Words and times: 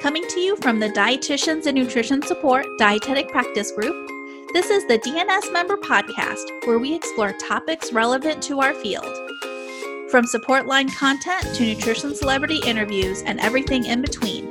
Coming 0.00 0.24
to 0.28 0.40
you 0.40 0.56
from 0.56 0.80
the 0.80 0.88
Dietitians 0.88 1.66
and 1.66 1.76
Nutrition 1.76 2.22
Support 2.22 2.78
Dietetic 2.78 3.28
Practice 3.28 3.70
Group, 3.72 4.08
this 4.54 4.70
is 4.70 4.86
the 4.86 4.98
DNS 4.98 5.52
Member 5.52 5.76
Podcast, 5.76 6.46
where 6.64 6.78
we 6.78 6.94
explore 6.94 7.34
topics 7.34 7.92
relevant 7.92 8.42
to 8.44 8.60
our 8.60 8.72
field. 8.72 9.04
From 10.10 10.24
support 10.24 10.64
line 10.64 10.88
content 10.88 11.54
to 11.54 11.66
nutrition 11.66 12.14
celebrity 12.14 12.60
interviews 12.66 13.20
and 13.26 13.38
everything 13.40 13.84
in 13.84 14.00
between. 14.00 14.50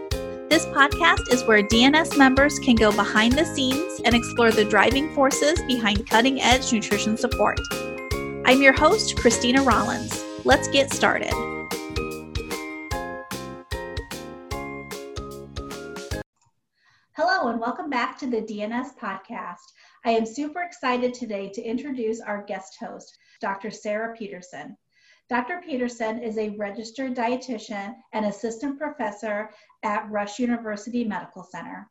This 0.50 0.68
podcast 0.68 1.34
is 1.34 1.44
where 1.46 1.64
DNS 1.64 2.16
members 2.16 2.60
can 2.60 2.76
go 2.76 2.92
behind 2.92 3.34
the 3.34 3.46
scenes 3.46 4.02
and 4.06 4.14
explore 4.14 4.52
the 4.52 4.66
driving 4.66 5.12
forces 5.16 5.60
behind 5.64 6.08
cutting 6.08 6.40
edge 6.44 6.72
nutrition 6.72 7.18
support. 7.18 7.60
I'm 8.46 8.62
your 8.62 8.74
host, 8.74 9.18
Christina 9.18 9.64
Rollins. 9.64 10.24
Let's 10.46 10.68
get 10.68 10.94
started. 10.94 11.59
To 18.20 18.28
the 18.28 18.42
DNS 18.42 18.98
podcast. 18.98 19.72
I 20.04 20.12
am 20.12 20.26
super 20.26 20.62
excited 20.62 21.14
today 21.14 21.50
to 21.52 21.62
introduce 21.62 22.20
our 22.20 22.44
guest 22.44 22.76
host, 22.78 23.18
Dr. 23.40 23.72
Sarah 23.72 24.14
Peterson. 24.14 24.76
Dr. 25.30 25.62
Peterson 25.66 26.22
is 26.22 26.38
a 26.38 26.50
registered 26.58 27.16
dietitian 27.16 27.96
and 28.12 28.26
assistant 28.26 28.78
professor 28.78 29.52
at 29.84 30.12
Rush 30.12 30.38
University 30.38 31.06
Medical 31.06 31.44
Center. 31.44 31.90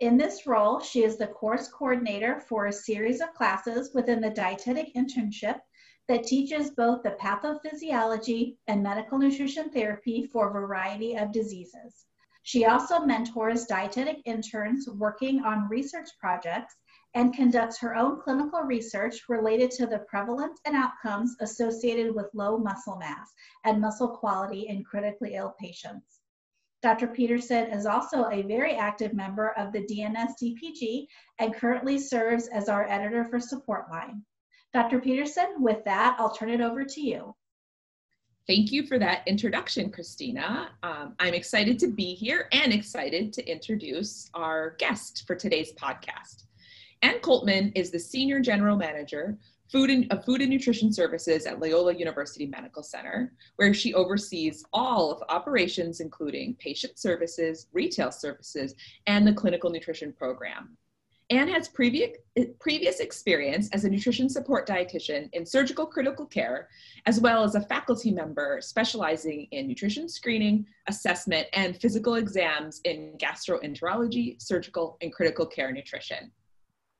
In 0.00 0.16
this 0.16 0.48
role, 0.48 0.80
she 0.80 1.04
is 1.04 1.16
the 1.16 1.28
course 1.28 1.68
coordinator 1.68 2.40
for 2.40 2.66
a 2.66 2.72
series 2.72 3.20
of 3.20 3.32
classes 3.34 3.94
within 3.94 4.20
the 4.20 4.30
dietetic 4.30 4.92
internship 4.96 5.60
that 6.08 6.24
teaches 6.24 6.70
both 6.70 7.04
the 7.04 7.16
pathophysiology 7.20 8.56
and 8.66 8.82
medical 8.82 9.16
nutrition 9.16 9.70
therapy 9.70 10.28
for 10.32 10.48
a 10.48 10.52
variety 10.52 11.14
of 11.14 11.30
diseases. 11.30 12.06
She 12.48 12.64
also 12.64 13.00
mentors 13.00 13.66
dietetic 13.66 14.22
interns 14.24 14.88
working 14.88 15.44
on 15.44 15.68
research 15.68 16.08
projects 16.18 16.74
and 17.12 17.34
conducts 17.34 17.78
her 17.80 17.94
own 17.94 18.22
clinical 18.22 18.62
research 18.62 19.28
related 19.28 19.70
to 19.72 19.86
the 19.86 19.98
prevalence 20.08 20.58
and 20.64 20.74
outcomes 20.74 21.36
associated 21.40 22.14
with 22.14 22.32
low 22.32 22.56
muscle 22.56 22.96
mass 22.96 23.30
and 23.64 23.82
muscle 23.82 24.16
quality 24.16 24.66
in 24.66 24.82
critically 24.82 25.34
ill 25.34 25.56
patients. 25.60 26.20
Dr. 26.80 27.08
Peterson 27.08 27.66
is 27.66 27.84
also 27.84 28.30
a 28.30 28.40
very 28.40 28.76
active 28.76 29.12
member 29.12 29.50
of 29.58 29.70
the 29.70 29.84
DNS 29.84 30.30
DPG 30.42 31.06
and 31.38 31.54
currently 31.54 31.98
serves 31.98 32.48
as 32.48 32.70
our 32.70 32.88
editor 32.88 33.26
for 33.26 33.38
Support 33.38 33.90
Line. 33.90 34.24
Dr. 34.72 35.00
Peterson, 35.00 35.56
with 35.58 35.84
that, 35.84 36.16
I'll 36.18 36.32
turn 36.34 36.48
it 36.48 36.62
over 36.62 36.82
to 36.82 37.00
you. 37.02 37.34
Thank 38.48 38.72
you 38.72 38.86
for 38.86 38.98
that 38.98 39.24
introduction, 39.26 39.90
Christina. 39.90 40.70
Um, 40.82 41.14
I'm 41.20 41.34
excited 41.34 41.78
to 41.80 41.86
be 41.86 42.14
here 42.14 42.48
and 42.52 42.72
excited 42.72 43.30
to 43.34 43.46
introduce 43.46 44.30
our 44.32 44.70
guest 44.78 45.24
for 45.26 45.36
today's 45.36 45.74
podcast. 45.74 46.44
Anne 47.02 47.20
Coltman 47.20 47.72
is 47.74 47.90
the 47.90 47.98
Senior 47.98 48.40
General 48.40 48.78
Manager 48.78 49.36
food 49.70 49.90
and, 49.90 50.10
of 50.10 50.24
Food 50.24 50.40
and 50.40 50.48
Nutrition 50.48 50.90
Services 50.90 51.44
at 51.44 51.60
Loyola 51.60 51.92
University 51.92 52.46
Medical 52.46 52.82
Center, 52.82 53.34
where 53.56 53.74
she 53.74 53.92
oversees 53.92 54.64
all 54.72 55.12
of 55.12 55.22
operations, 55.28 56.00
including 56.00 56.54
patient 56.54 56.98
services, 56.98 57.66
retail 57.74 58.10
services, 58.10 58.74
and 59.06 59.26
the 59.26 59.34
clinical 59.34 59.68
nutrition 59.68 60.10
program. 60.10 60.74
Anne 61.30 61.48
has 61.48 61.68
previous, 61.68 62.16
previous 62.58 63.00
experience 63.00 63.68
as 63.74 63.84
a 63.84 63.90
nutrition 63.90 64.30
support 64.30 64.66
dietitian 64.66 65.28
in 65.34 65.44
surgical 65.44 65.84
critical 65.84 66.24
care, 66.24 66.68
as 67.04 67.20
well 67.20 67.44
as 67.44 67.54
a 67.54 67.60
faculty 67.60 68.10
member 68.10 68.60
specializing 68.62 69.46
in 69.50 69.68
nutrition 69.68 70.08
screening, 70.08 70.66
assessment, 70.86 71.46
and 71.52 71.76
physical 71.76 72.14
exams 72.14 72.80
in 72.84 73.12
gastroenterology, 73.18 74.40
surgical, 74.40 74.96
and 75.02 75.12
critical 75.12 75.44
care 75.44 75.70
nutrition. 75.70 76.32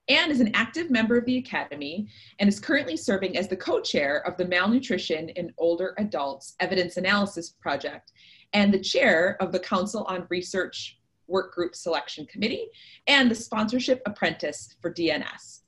Anne 0.09 0.31
is 0.31 0.41
an 0.41 0.55
active 0.55 0.91
member 0.91 1.17
of 1.17 1.25
the 1.25 1.39
Academy 1.39 2.09
and 2.39 2.49
is 2.49 2.61
currently 2.61 2.97
serving 2.97 3.37
as 3.37 3.49
the 3.49 3.57
co 3.57 3.81
chair 3.81 4.27
of 4.27 4.37
the 4.37 4.47
Malnutrition 4.47 5.31
in 5.31 5.53
Older 5.57 5.95
Adults 5.99 6.55
Evidence 6.61 6.99
Analysis 6.99 7.51
Project 7.61 8.13
and 8.53 8.73
the 8.73 8.81
chair 8.81 9.37
of 9.41 9.53
the 9.53 9.61
Council 9.61 10.05
on 10.05 10.27
Research 10.31 10.98
Work 11.29 11.55
Group 11.55 11.75
Selection 11.75 12.27
Committee 12.27 12.69
and 13.07 13.31
the 13.31 13.35
Sponsorship 13.35 14.03
Apprentice 14.07 14.77
for 14.81 14.93
DNS, 14.93 15.61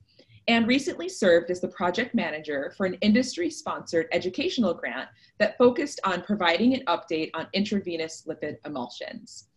and 0.49 0.67
recently 0.67 1.09
served 1.09 1.51
as 1.51 1.61
the 1.61 1.69
project 1.69 2.15
manager 2.15 2.73
for 2.77 2.87
an 2.87 2.95
industry 3.01 3.51
sponsored 3.51 4.09
educational 4.13 4.75
grant 4.75 5.09
that 5.39 5.57
focused 5.59 6.01
on 6.05 6.23
providing 6.23 6.75
an 6.75 6.85
update 6.87 7.31
on 7.35 7.47
intravenous 7.53 8.25
lipid 8.27 8.57
emulsions. 8.65 9.49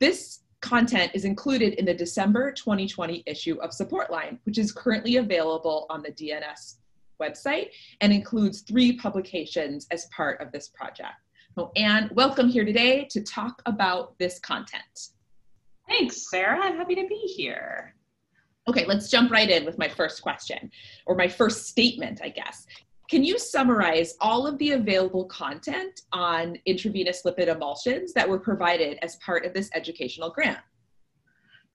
This 0.00 0.40
content 0.60 1.10
is 1.14 1.24
included 1.24 1.74
in 1.74 1.84
the 1.84 1.94
December 1.94 2.50
2020 2.50 3.22
issue 3.26 3.56
of 3.60 3.72
Support 3.72 4.10
Line, 4.10 4.38
which 4.44 4.58
is 4.58 4.72
currently 4.72 5.16
available 5.16 5.86
on 5.90 6.02
the 6.02 6.10
DNS 6.10 6.76
website 7.20 7.68
and 8.00 8.12
includes 8.12 8.62
three 8.62 8.96
publications 8.96 9.86
as 9.90 10.06
part 10.06 10.40
of 10.40 10.50
this 10.52 10.68
project. 10.68 11.12
Oh, 11.56 11.66
so, 11.66 11.72
Anne, 11.76 12.10
welcome 12.14 12.48
here 12.48 12.64
today 12.64 13.06
to 13.10 13.22
talk 13.22 13.62
about 13.66 14.18
this 14.18 14.40
content. 14.40 15.10
Thanks, 15.98 16.28
Sarah. 16.28 16.58
I'm 16.60 16.76
happy 16.76 16.96
to 16.96 17.06
be 17.06 17.14
here. 17.14 17.94
Okay, 18.68 18.84
let's 18.84 19.08
jump 19.08 19.30
right 19.30 19.48
in 19.48 19.64
with 19.64 19.78
my 19.78 19.88
first 19.88 20.22
question, 20.22 20.68
or 21.06 21.14
my 21.14 21.28
first 21.28 21.68
statement, 21.68 22.20
I 22.20 22.30
guess. 22.30 22.66
Can 23.08 23.22
you 23.22 23.38
summarize 23.38 24.14
all 24.20 24.44
of 24.44 24.58
the 24.58 24.72
available 24.72 25.26
content 25.26 26.00
on 26.12 26.58
intravenous 26.66 27.22
lipid 27.24 27.46
emulsions 27.46 28.12
that 28.14 28.28
were 28.28 28.40
provided 28.40 28.98
as 29.02 29.14
part 29.16 29.44
of 29.44 29.54
this 29.54 29.70
educational 29.72 30.30
grant? 30.30 30.58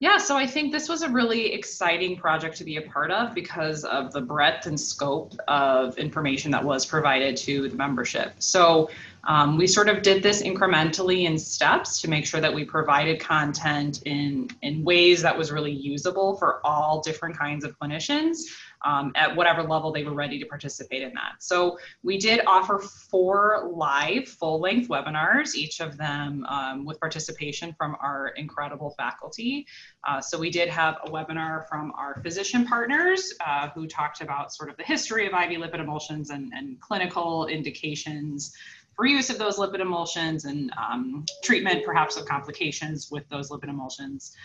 Yeah, 0.00 0.18
so 0.18 0.36
I 0.36 0.46
think 0.46 0.72
this 0.72 0.88
was 0.88 1.02
a 1.02 1.08
really 1.08 1.52
exciting 1.54 2.16
project 2.16 2.56
to 2.58 2.64
be 2.64 2.76
a 2.76 2.82
part 2.82 3.10
of 3.10 3.34
because 3.34 3.84
of 3.84 4.12
the 4.12 4.20
breadth 4.20 4.66
and 4.66 4.78
scope 4.78 5.34
of 5.46 5.96
information 5.98 6.50
that 6.50 6.64
was 6.64 6.84
provided 6.84 7.36
to 7.38 7.68
the 7.68 7.76
membership. 7.76 8.34
So 8.38 8.90
um, 9.24 9.56
we 9.56 9.66
sort 9.66 9.88
of 9.88 10.02
did 10.02 10.22
this 10.22 10.42
incrementally 10.42 11.24
in 11.24 11.38
steps 11.38 12.00
to 12.02 12.08
make 12.08 12.26
sure 12.26 12.40
that 12.40 12.52
we 12.52 12.64
provided 12.64 13.20
content 13.20 14.02
in, 14.04 14.48
in 14.62 14.84
ways 14.84 15.22
that 15.22 15.36
was 15.36 15.50
really 15.50 15.72
usable 15.72 16.36
for 16.36 16.64
all 16.64 17.00
different 17.00 17.36
kinds 17.36 17.64
of 17.64 17.78
clinicians 17.78 18.38
um, 18.82 19.12
at 19.14 19.34
whatever 19.34 19.62
level 19.62 19.92
they 19.92 20.04
were 20.04 20.14
ready 20.14 20.38
to 20.38 20.46
participate 20.46 21.02
in 21.02 21.12
that. 21.14 21.34
So 21.38 21.78
we 22.02 22.18
did 22.18 22.40
offer 22.46 22.78
four 22.78 23.70
live 23.72 24.26
full 24.28 24.60
length 24.60 24.88
webinars, 24.88 25.54
each 25.54 25.80
of 25.80 25.96
them 25.96 26.44
um, 26.48 26.84
with 26.84 26.98
participation 26.98 27.74
from 27.74 27.96
our 28.00 28.28
incredible 28.28 28.90
faculty. 28.90 29.66
Uh, 30.08 30.20
so 30.20 30.38
we 30.38 30.50
did 30.50 30.68
have 30.68 30.98
a 31.04 31.10
webinar 31.10 31.68
from 31.68 31.92
our 31.92 32.20
physician 32.22 32.64
partners 32.64 33.34
uh, 33.46 33.68
who 33.70 33.86
talked 33.86 34.22
about 34.22 34.52
sort 34.52 34.70
of 34.70 34.76
the 34.76 34.82
history 34.82 35.26
of 35.26 35.32
IV 35.32 35.60
lipid 35.60 35.80
emulsions 35.80 36.30
and, 36.30 36.52
and 36.54 36.80
clinical 36.80 37.46
indications 37.46 38.54
for 39.00 39.06
use 39.06 39.30
of 39.30 39.38
those 39.38 39.56
lipid 39.56 39.80
emulsions 39.80 40.44
and 40.44 40.70
um, 40.76 41.24
treatment 41.42 41.82
perhaps 41.86 42.18
of 42.18 42.26
complications 42.26 43.10
with 43.10 43.26
those 43.30 43.48
lipid 43.48 43.70
emulsions. 43.70 44.36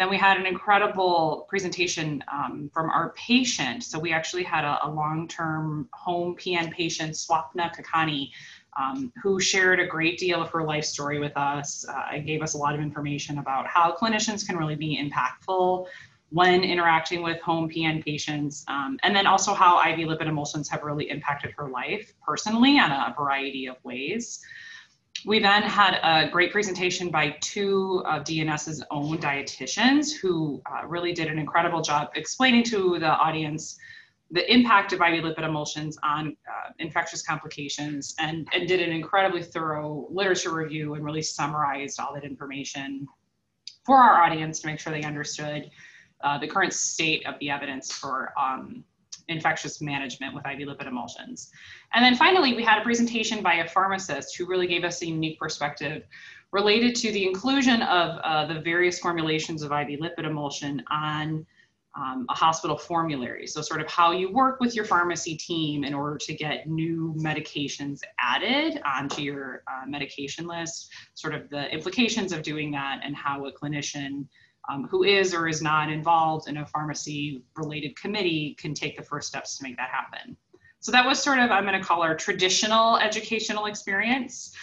Then 0.00 0.10
we 0.10 0.16
had 0.16 0.36
an 0.36 0.46
incredible 0.46 1.46
presentation 1.48 2.24
um, 2.26 2.68
from 2.74 2.90
our 2.90 3.10
patient. 3.10 3.84
So 3.84 4.00
we 4.00 4.12
actually 4.12 4.42
had 4.42 4.64
a, 4.64 4.84
a 4.84 4.90
long-term 4.90 5.90
home 5.92 6.34
PN 6.34 6.72
patient, 6.72 7.12
Swapna 7.12 7.72
Kakani, 7.72 8.32
um, 8.76 9.12
who 9.22 9.38
shared 9.38 9.78
a 9.78 9.86
great 9.86 10.18
deal 10.18 10.42
of 10.42 10.50
her 10.50 10.64
life 10.64 10.84
story 10.84 11.20
with 11.20 11.36
us. 11.36 11.86
Uh, 11.88 12.06
and 12.14 12.26
gave 12.26 12.42
us 12.42 12.54
a 12.54 12.58
lot 12.58 12.74
of 12.74 12.80
information 12.80 13.38
about 13.38 13.68
how 13.68 13.94
clinicians 13.94 14.44
can 14.44 14.56
really 14.56 14.74
be 14.74 15.00
impactful 15.00 15.86
when 16.30 16.62
interacting 16.62 17.22
with 17.22 17.40
home 17.40 17.68
PN 17.68 18.04
patients, 18.04 18.64
um, 18.68 18.98
and 19.02 19.14
then 19.14 19.26
also 19.26 19.52
how 19.52 19.80
IV 19.80 19.98
lipid 20.08 20.28
emulsions 20.28 20.68
have 20.68 20.82
really 20.82 21.10
impacted 21.10 21.52
her 21.56 21.68
life 21.68 22.12
personally 22.24 22.78
on 22.78 22.90
a 22.90 23.14
variety 23.18 23.66
of 23.66 23.76
ways. 23.84 24.40
We 25.26 25.40
then 25.40 25.62
had 25.62 25.98
a 26.02 26.30
great 26.30 26.52
presentation 26.52 27.10
by 27.10 27.36
two 27.40 28.02
of 28.06 28.24
DNS's 28.24 28.82
own 28.90 29.18
dietitians 29.18 30.12
who 30.16 30.62
uh, 30.70 30.86
really 30.86 31.12
did 31.12 31.28
an 31.28 31.38
incredible 31.38 31.82
job 31.82 32.10
explaining 32.14 32.62
to 32.64 32.98
the 32.98 33.10
audience 33.10 33.76
the 34.32 34.50
impact 34.52 34.92
of 34.92 35.00
IV 35.00 35.24
lipid 35.24 35.42
emulsions 35.42 35.98
on 36.04 36.36
uh, 36.48 36.70
infectious 36.78 37.20
complications 37.20 38.14
and, 38.20 38.46
and 38.54 38.68
did 38.68 38.80
an 38.80 38.92
incredibly 38.92 39.42
thorough 39.42 40.06
literature 40.10 40.54
review 40.54 40.94
and 40.94 41.04
really 41.04 41.22
summarized 41.22 41.98
all 41.98 42.14
that 42.14 42.22
information 42.22 43.08
for 43.84 43.96
our 43.96 44.22
audience 44.22 44.60
to 44.60 44.68
make 44.68 44.78
sure 44.78 44.92
they 44.92 45.02
understood 45.02 45.68
uh, 46.22 46.38
the 46.38 46.46
current 46.46 46.72
state 46.72 47.26
of 47.26 47.38
the 47.38 47.50
evidence 47.50 47.92
for 47.92 48.32
um, 48.38 48.84
infectious 49.28 49.80
management 49.80 50.34
with 50.34 50.44
IV 50.46 50.68
lipid 50.68 50.86
emulsions. 50.86 51.50
And 51.94 52.04
then 52.04 52.16
finally, 52.16 52.54
we 52.54 52.62
had 52.62 52.78
a 52.78 52.82
presentation 52.82 53.42
by 53.42 53.54
a 53.54 53.68
pharmacist 53.68 54.36
who 54.36 54.46
really 54.46 54.66
gave 54.66 54.84
us 54.84 55.02
a 55.02 55.06
unique 55.06 55.38
perspective 55.38 56.02
related 56.52 56.96
to 56.96 57.12
the 57.12 57.26
inclusion 57.26 57.82
of 57.82 58.18
uh, 58.24 58.46
the 58.52 58.60
various 58.60 58.98
formulations 58.98 59.62
of 59.62 59.70
IV 59.70 60.00
lipid 60.00 60.26
emulsion 60.26 60.82
on 60.90 61.46
um, 61.96 62.26
a 62.28 62.34
hospital 62.34 62.76
formulary. 62.76 63.46
So, 63.46 63.62
sort 63.62 63.80
of 63.80 63.88
how 63.88 64.12
you 64.12 64.32
work 64.32 64.60
with 64.60 64.76
your 64.76 64.84
pharmacy 64.84 65.36
team 65.36 65.82
in 65.82 65.92
order 65.92 66.16
to 66.18 66.34
get 66.34 66.68
new 66.68 67.14
medications 67.18 68.00
added 68.20 68.80
onto 68.84 69.22
your 69.22 69.64
uh, 69.66 69.86
medication 69.86 70.46
list, 70.46 70.92
sort 71.14 71.34
of 71.34 71.50
the 71.50 71.68
implications 71.72 72.32
of 72.32 72.42
doing 72.42 72.70
that, 72.72 73.00
and 73.02 73.16
how 73.16 73.46
a 73.46 73.52
clinician 73.52 74.26
um, 74.68 74.86
who 74.88 75.04
is 75.04 75.34
or 75.34 75.48
is 75.48 75.62
not 75.62 75.90
involved 75.90 76.48
in 76.48 76.58
a 76.58 76.66
pharmacy 76.66 77.42
related 77.56 77.96
committee 77.96 78.56
can 78.60 78.74
take 78.74 78.96
the 78.96 79.02
first 79.02 79.28
steps 79.28 79.56
to 79.58 79.64
make 79.64 79.76
that 79.76 79.90
happen. 79.90 80.36
So, 80.80 80.92
that 80.92 81.06
was 81.06 81.22
sort 81.22 81.38
of, 81.38 81.50
I'm 81.50 81.64
going 81.64 81.78
to 81.78 81.86
call 81.86 82.02
our 82.02 82.14
traditional 82.14 82.98
educational 82.98 83.66
experience. 83.66 84.54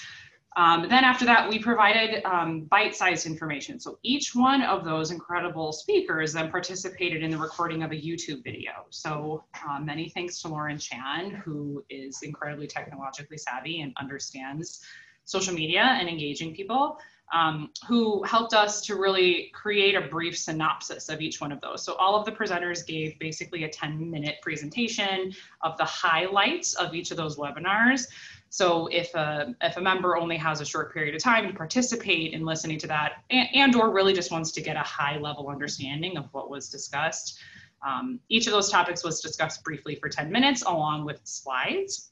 Um, 0.57 0.89
then 0.89 1.03
after 1.03 1.23
that, 1.25 1.47
we 1.47 1.59
provided 1.59 2.25
um, 2.25 2.61
bite-sized 2.61 3.27
information. 3.27 3.79
So 3.79 3.99
each 4.01 4.33
one 4.33 4.63
of 4.63 4.83
those 4.83 5.11
incredible 5.11 5.71
speakers 5.71 6.33
then 6.33 6.49
participated 6.49 7.21
in 7.21 7.29
the 7.29 7.38
recording 7.38 7.83
of 7.83 7.91
a 7.91 7.95
YouTube 7.95 8.44
video. 8.44 8.71
So 8.89 9.44
uh, 9.69 9.79
many 9.79 10.09
thanks 10.09 10.41
to 10.41 10.47
Lauren 10.47 10.79
Chan, 10.79 11.29
who 11.45 11.85
is 11.91 12.23
incredibly 12.23 12.65
technologically 12.65 13.38
savvy 13.38 13.81
and 13.81 13.94
understands 13.99 14.81
social 15.25 15.53
media 15.53 15.81
and 15.81 16.09
engaging 16.09 16.55
people, 16.55 16.97
um, 17.33 17.71
who 17.88 18.24
helped 18.24 18.53
us 18.53 18.81
to 18.81 18.95
really 18.95 19.51
create 19.53 19.95
a 19.95 20.01
brief 20.01 20.38
synopsis 20.38 21.09
of 21.09 21.19
each 21.19 21.41
one 21.41 21.51
of 21.51 21.59
those. 21.59 21.83
So 21.83 21.94
all 21.95 22.15
of 22.15 22.25
the 22.25 22.31
presenters 22.31 22.85
gave 22.85 23.19
basically 23.19 23.65
a 23.65 23.69
10 23.69 24.09
minute 24.09 24.35
presentation 24.41 25.33
of 25.62 25.77
the 25.77 25.85
highlights 25.85 26.75
of 26.75 26.95
each 26.95 27.12
of 27.12 27.18
those 27.18 27.35
webinars. 27.35 28.07
So 28.50 28.88
if 28.88 29.13
a, 29.13 29.53
if 29.62 29.75
a 29.75 29.81
member 29.81 30.15
only 30.15 30.38
has 30.38 30.62
a 30.62 30.65
short 30.65 30.94
period 30.94 31.15
of 31.15 31.21
time 31.21 31.47
to 31.47 31.53
participate 31.53 32.33
in 32.33 32.45
listening 32.45 32.79
to 32.79 32.88
that 32.88 33.24
and, 33.30 33.50
and 33.53 33.75
or 33.75 33.91
really 33.91 34.13
just 34.13 34.31
wants 34.31 34.51
to 34.53 34.62
get 34.62 34.77
a 34.77 34.81
high 34.81 35.18
level 35.18 35.50
understanding 35.50 36.15
of 36.18 36.25
what 36.31 36.50
was 36.50 36.69
discussed, 36.69 37.39
um, 37.85 38.21
each 38.30 38.47
of 38.47 38.53
those 38.53 38.71
topics 38.71 39.03
was 39.03 39.19
discussed 39.19 39.63
briefly 39.63 39.95
for 39.95 40.07
10 40.07 40.31
minutes 40.31 40.63
along 40.63 41.03
with 41.03 41.19
slides. 41.25 42.12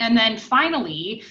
And 0.00 0.16
then 0.16 0.36
finally, 0.36 1.22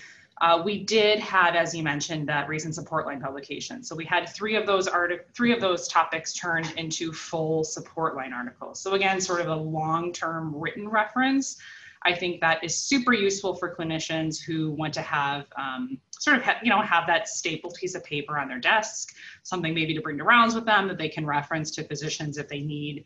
uh, 0.41 0.61
we 0.63 0.83
did 0.83 1.19
have, 1.19 1.55
as 1.55 1.73
you 1.73 1.81
mentioned, 1.81 2.27
that 2.27 2.47
recent 2.49 2.75
support 2.75 3.05
line 3.05 3.21
publication. 3.21 3.83
So 3.83 3.95
we 3.95 4.05
had 4.05 4.27
three 4.29 4.55
of 4.55 4.65
those 4.65 4.87
art- 4.87 5.27
three 5.33 5.53
of 5.53 5.61
those 5.61 5.87
topics 5.87 6.33
turned 6.33 6.73
into 6.77 7.13
full 7.13 7.63
support 7.63 8.15
line 8.15 8.33
articles. 8.33 8.81
So 8.81 8.93
again, 8.93 9.21
sort 9.21 9.41
of 9.41 9.47
a 9.47 9.55
long-term 9.55 10.53
written 10.55 10.89
reference 10.89 11.57
I 12.05 12.13
think 12.13 12.39
that 12.41 12.63
is 12.63 12.77
super 12.77 13.13
useful 13.13 13.55
for 13.55 13.75
clinicians 13.75 14.39
who 14.39 14.71
want 14.71 14.93
to 14.93 15.01
have 15.01 15.47
um, 15.57 15.97
sort 16.11 16.37
of, 16.37 16.43
ha- 16.43 16.59
you 16.63 16.69
know, 16.69 16.79
have 16.81 17.07
that 17.07 17.27
stapled 17.27 17.73
piece 17.73 17.95
of 17.95 18.03
paper 18.03 18.37
on 18.37 18.47
their 18.47 18.59
desk, 18.59 19.15
something 19.41 19.73
maybe 19.73 19.93
to 19.95 20.01
bring 20.01 20.17
to 20.19 20.23
rounds 20.23 20.53
with 20.53 20.65
them 20.65 20.87
that 20.87 20.99
they 20.99 21.09
can 21.09 21.25
reference 21.25 21.71
to 21.71 21.83
physicians 21.83 22.37
if 22.37 22.47
they 22.47 22.59
need 22.59 23.05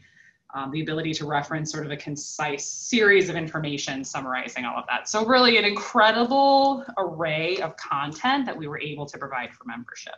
um, 0.53 0.71
the 0.71 0.81
ability 0.81 1.13
to 1.13 1.25
reference 1.25 1.71
sort 1.71 1.85
of 1.85 1.91
a 1.91 1.97
concise 1.97 2.65
series 2.65 3.29
of 3.29 3.35
information 3.35 4.03
summarizing 4.03 4.65
all 4.65 4.77
of 4.77 4.85
that. 4.87 5.07
So 5.07 5.25
really 5.25 5.57
an 5.57 5.65
incredible 5.65 6.85
array 6.97 7.57
of 7.57 7.75
content 7.77 8.45
that 8.45 8.57
we 8.57 8.67
were 8.67 8.79
able 8.79 9.05
to 9.05 9.17
provide 9.17 9.53
for 9.53 9.65
membership. 9.65 10.15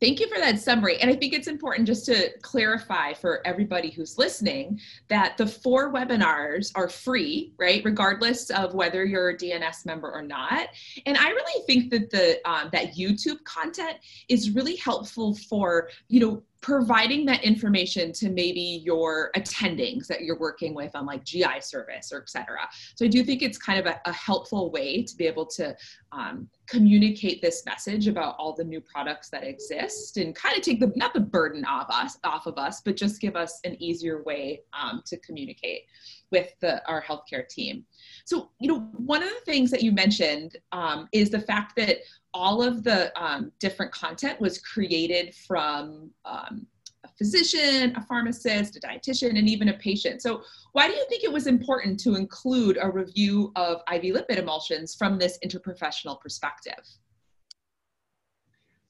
Thank 0.00 0.18
you 0.18 0.28
for 0.28 0.38
that 0.38 0.58
summary. 0.58 0.96
And 0.96 1.10
I 1.10 1.14
think 1.14 1.34
it's 1.34 1.46
important 1.46 1.86
just 1.86 2.06
to 2.06 2.30
clarify 2.40 3.12
for 3.12 3.46
everybody 3.46 3.90
who's 3.90 4.16
listening 4.16 4.80
that 5.08 5.36
the 5.36 5.46
four 5.46 5.92
webinars 5.92 6.72
are 6.74 6.88
free, 6.88 7.52
right? 7.58 7.82
Regardless 7.84 8.48
of 8.48 8.72
whether 8.72 9.04
you're 9.04 9.30
a 9.30 9.36
DNS 9.36 9.84
member 9.84 10.10
or 10.10 10.22
not. 10.22 10.68
And 11.04 11.18
I 11.18 11.28
really 11.28 11.66
think 11.66 11.90
that 11.90 12.08
the 12.08 12.40
um, 12.50 12.70
that 12.72 12.94
YouTube 12.94 13.44
content 13.44 13.98
is 14.30 14.52
really 14.52 14.76
helpful 14.76 15.34
for, 15.34 15.90
you 16.08 16.20
know, 16.20 16.42
providing 16.60 17.24
that 17.24 17.42
information 17.42 18.12
to 18.12 18.28
maybe 18.28 18.82
your 18.84 19.30
attendings 19.36 20.06
that 20.06 20.22
you're 20.22 20.38
working 20.38 20.74
with 20.74 20.94
on 20.94 21.06
like 21.06 21.24
GI 21.24 21.60
service 21.60 22.12
or 22.12 22.20
et 22.20 22.28
cetera. 22.28 22.68
So 22.96 23.04
I 23.04 23.08
do 23.08 23.24
think 23.24 23.42
it's 23.42 23.56
kind 23.56 23.78
of 23.78 23.86
a, 23.86 24.00
a 24.04 24.12
helpful 24.12 24.70
way 24.70 25.02
to 25.02 25.16
be 25.16 25.26
able 25.26 25.46
to 25.46 25.74
um, 26.12 26.48
communicate 26.66 27.40
this 27.40 27.64
message 27.64 28.08
about 28.08 28.36
all 28.38 28.54
the 28.54 28.64
new 28.64 28.80
products 28.80 29.30
that 29.30 29.42
exist 29.42 30.18
and 30.18 30.34
kind 30.34 30.56
of 30.56 30.62
take 30.62 30.80
the 30.80 30.92
not 30.96 31.14
the 31.14 31.20
burden 31.20 31.64
of 31.64 31.86
us 31.88 32.18
off 32.24 32.46
of 32.46 32.58
us, 32.58 32.82
but 32.84 32.96
just 32.96 33.20
give 33.20 33.36
us 33.36 33.60
an 33.64 33.80
easier 33.82 34.22
way 34.24 34.60
um, 34.78 35.02
to 35.06 35.16
communicate 35.18 35.82
with 36.30 36.52
the, 36.60 36.86
our 36.88 37.02
healthcare 37.02 37.48
team. 37.48 37.84
So, 38.24 38.50
you 38.60 38.68
know, 38.68 38.80
one 38.96 39.22
of 39.22 39.28
the 39.28 39.40
things 39.44 39.70
that 39.70 39.82
you 39.82 39.92
mentioned 39.92 40.56
um, 40.72 41.08
is 41.12 41.30
the 41.30 41.40
fact 41.40 41.76
that 41.76 41.98
all 42.32 42.62
of 42.62 42.84
the 42.84 43.12
um, 43.20 43.52
different 43.58 43.92
content 43.92 44.40
was 44.40 44.58
created 44.58 45.34
from 45.34 46.10
um, 46.24 46.66
a 47.04 47.08
physician, 47.18 47.94
a 47.96 48.02
pharmacist, 48.02 48.76
a 48.76 48.80
dietitian, 48.80 49.38
and 49.38 49.48
even 49.48 49.68
a 49.68 49.74
patient. 49.74 50.22
So, 50.22 50.42
why 50.72 50.86
do 50.86 50.94
you 50.94 51.04
think 51.08 51.24
it 51.24 51.32
was 51.32 51.46
important 51.46 51.98
to 52.00 52.14
include 52.14 52.78
a 52.80 52.90
review 52.90 53.52
of 53.56 53.82
IV 53.92 54.14
lipid 54.14 54.38
emulsions 54.38 54.94
from 54.94 55.18
this 55.18 55.38
interprofessional 55.44 56.20
perspective? 56.20 56.84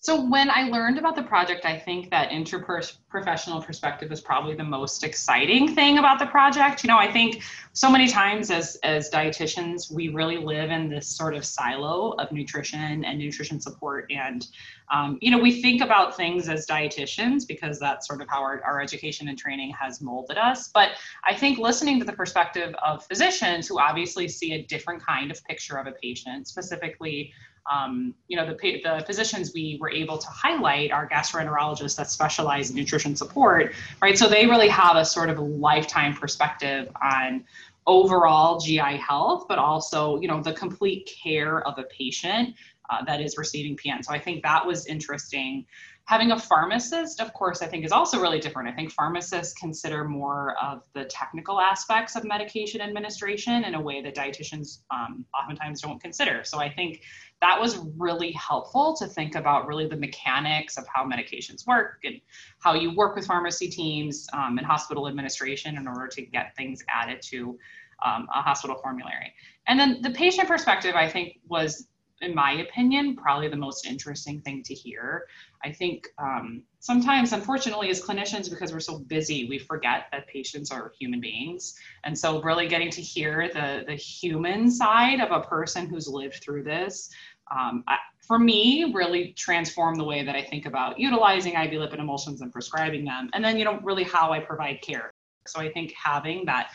So 0.02 0.19
when 0.19 0.49
I 0.49 0.62
learned 0.62 0.99
about 0.99 1.14
the 1.14 1.23
project, 1.23 1.67
I 1.67 1.79
think 1.79 2.08
that 2.08 2.31
interprofessional 2.31 3.62
perspective 3.62 4.11
is 4.11 4.23
probably 4.23 4.55
the 4.55 4.64
most 4.64 5.05
exciting 5.05 5.75
thing 5.75 5.99
about 5.99 6.19
the 6.19 6.25
project. 6.25 6.82
You 6.82 6.88
know, 6.88 6.97
I 6.97 7.12
think 7.12 7.43
so 7.75 7.91
many 7.91 8.08
times 8.08 8.50
as 8.50 8.79
as 8.82 9.11
dietitians, 9.11 9.93
we 9.93 10.08
really 10.08 10.38
live 10.38 10.70
in 10.70 10.88
this 10.88 11.06
sort 11.06 11.35
of 11.35 11.44
silo 11.44 12.12
of 12.12 12.32
nutrition 12.32 13.05
and 13.05 13.19
nutrition 13.19 13.61
support, 13.61 14.11
and 14.11 14.47
um, 14.91 15.19
you 15.20 15.31
know, 15.31 15.38
we 15.38 15.61
think 15.61 15.82
about 15.82 16.17
things 16.17 16.49
as 16.49 16.67
dietitians 16.67 17.46
because 17.46 17.79
that's 17.79 18.08
sort 18.08 18.23
of 18.23 18.29
how 18.29 18.41
our, 18.41 18.62
our 18.64 18.81
education 18.81 19.29
and 19.29 19.38
training 19.38 19.70
has 19.79 20.00
molded 20.00 20.38
us. 20.38 20.69
But 20.69 20.93
I 21.25 21.35
think 21.35 21.58
listening 21.58 21.99
to 21.99 22.06
the 22.06 22.12
perspective 22.14 22.75
of 22.82 23.05
physicians 23.05 23.69
who 23.69 23.79
obviously 23.79 24.29
see 24.29 24.55
a 24.55 24.62
different 24.62 25.05
kind 25.05 25.31
of 25.31 25.44
picture 25.44 25.76
of 25.76 25.87
a 25.87 25.93
patient, 25.93 26.49
specifically 26.49 27.35
um, 27.70 28.14
you 28.28 28.36
know, 28.36 28.46
the, 28.46 28.54
the 28.82 29.04
physicians 29.06 29.52
we 29.54 29.78
were 29.80 29.90
able 29.90 30.18
to 30.18 30.28
highlight 30.28 30.92
are 30.92 31.08
gastroenterologists 31.08 31.96
that 31.96 32.10
specialize 32.10 32.70
in 32.70 32.76
nutrition 32.76 33.16
support, 33.16 33.74
right? 34.00 34.16
So 34.16 34.28
they 34.28 34.46
really 34.46 34.68
have 34.68 34.96
a 34.96 35.04
sort 35.04 35.30
of 35.30 35.38
lifetime 35.38 36.14
perspective 36.14 36.88
on 37.02 37.44
overall 37.86 38.58
GI 38.58 38.96
health, 38.96 39.46
but 39.48 39.58
also, 39.58 40.20
you 40.20 40.28
know, 40.28 40.42
the 40.42 40.52
complete 40.52 41.10
care 41.22 41.66
of 41.66 41.78
a 41.78 41.84
patient 41.84 42.54
uh, 42.90 43.04
that 43.04 43.20
is 43.20 43.38
receiving 43.38 43.76
PN. 43.76 44.04
So 44.04 44.12
I 44.12 44.18
think 44.18 44.42
that 44.42 44.66
was 44.66 44.86
interesting. 44.86 45.66
Having 46.10 46.32
a 46.32 46.40
pharmacist, 46.40 47.20
of 47.20 47.32
course, 47.34 47.62
I 47.62 47.68
think 47.68 47.84
is 47.84 47.92
also 47.92 48.20
really 48.20 48.40
different. 48.40 48.68
I 48.68 48.72
think 48.72 48.90
pharmacists 48.90 49.54
consider 49.54 50.02
more 50.02 50.56
of 50.60 50.82
the 50.92 51.04
technical 51.04 51.60
aspects 51.60 52.16
of 52.16 52.24
medication 52.24 52.80
administration 52.80 53.62
in 53.62 53.76
a 53.76 53.80
way 53.80 54.02
that 54.02 54.16
dietitians 54.16 54.78
um, 54.90 55.24
oftentimes 55.32 55.82
don't 55.82 56.02
consider. 56.02 56.42
So 56.42 56.58
I 56.58 56.68
think 56.68 57.02
that 57.40 57.60
was 57.60 57.78
really 57.96 58.32
helpful 58.32 58.96
to 58.96 59.06
think 59.06 59.36
about 59.36 59.68
really 59.68 59.86
the 59.86 59.96
mechanics 59.96 60.76
of 60.79 60.84
how 60.93 61.05
medications 61.05 61.64
work 61.64 62.00
and 62.02 62.20
how 62.58 62.74
you 62.74 62.93
work 62.93 63.14
with 63.14 63.24
pharmacy 63.24 63.69
teams 63.69 64.26
um, 64.32 64.58
and 64.58 64.67
hospital 64.67 65.06
administration 65.06 65.76
in 65.76 65.86
order 65.86 66.08
to 66.08 66.22
get 66.22 66.56
things 66.56 66.82
added 66.88 67.22
to 67.22 67.56
um, 68.05 68.26
a 68.34 68.43
hospital 68.43 68.76
formulary. 68.82 69.32
And 69.69 69.79
then 69.79 70.02
the 70.02 70.10
patient 70.10 70.48
perspective, 70.48 70.96
I 70.96 71.08
think, 71.08 71.38
was, 71.46 71.86
in 72.20 72.34
my 72.34 72.53
opinion, 72.53 73.17
probably 73.17 73.48
the 73.48 73.56
most 73.56 73.86
interesting 73.86 74.41
thing 74.41 74.62
to 74.65 74.74
hear. 74.74 75.27
I 75.62 75.72
think 75.72 76.08
um, 76.19 76.62
sometimes, 76.79 77.32
unfortunately, 77.32 77.91
as 77.91 78.03
clinicians, 78.03 78.50
because 78.50 78.72
we're 78.72 78.81
so 78.81 78.98
busy, 78.98 79.48
we 79.48 79.58
forget 79.58 80.06
that 80.12 80.27
patients 80.27 80.70
are 80.70 80.93
human 80.98 81.20
beings. 81.20 81.74
And 82.05 82.19
so, 82.19 82.41
really 82.43 82.69
getting 82.69 82.91
to 82.91 83.00
hear 83.00 83.48
the, 83.53 83.84
the 83.86 83.94
human 83.94 84.70
side 84.70 85.20
of 85.20 85.31
a 85.31 85.46
person 85.46 85.86
who's 85.86 86.08
lived 86.08 86.43
through 86.43 86.65
this 86.65 87.10
um, 87.50 87.84
I, 87.86 87.96
for 88.20 88.39
me, 88.39 88.93
really 88.94 89.32
transformed 89.32 89.98
the 89.98 90.05
way 90.05 90.24
that 90.24 90.36
I 90.36 90.43
think 90.43 90.67
about 90.67 90.98
utilizing 90.98 91.55
IV 91.55 91.72
lipid 91.72 91.98
emulsions 91.98 92.41
and 92.43 92.53
prescribing 92.53 93.05
them, 93.05 93.31
and 93.32 93.44
then 93.44 93.58
you 93.58 93.65
know 93.65 93.81
really 93.81 94.05
how 94.05 94.32
I 94.32 94.41
provide 94.41 94.81
care. 94.82 95.10
So 95.46 95.60
I 95.60 95.72
think 95.72 95.93
having 95.93 96.44
that 96.46 96.70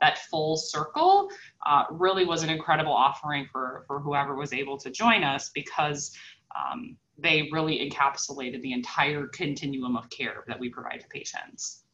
that 0.00 0.18
full 0.30 0.56
circle 0.56 1.28
uh, 1.66 1.84
really 1.90 2.24
was 2.24 2.42
an 2.42 2.50
incredible 2.50 2.92
offering 2.92 3.46
for 3.50 3.84
for 3.86 4.00
whoever 4.00 4.34
was 4.34 4.52
able 4.52 4.78
to 4.78 4.90
join 4.90 5.24
us 5.24 5.50
because 5.54 6.16
um, 6.56 6.96
they 7.18 7.48
really 7.52 7.88
encapsulated 7.88 8.62
the 8.62 8.72
entire 8.72 9.26
continuum 9.28 9.96
of 9.96 10.08
care 10.10 10.44
that 10.46 10.58
we 10.58 10.68
provide 10.68 11.00
to 11.00 11.08
patients. 11.08 11.84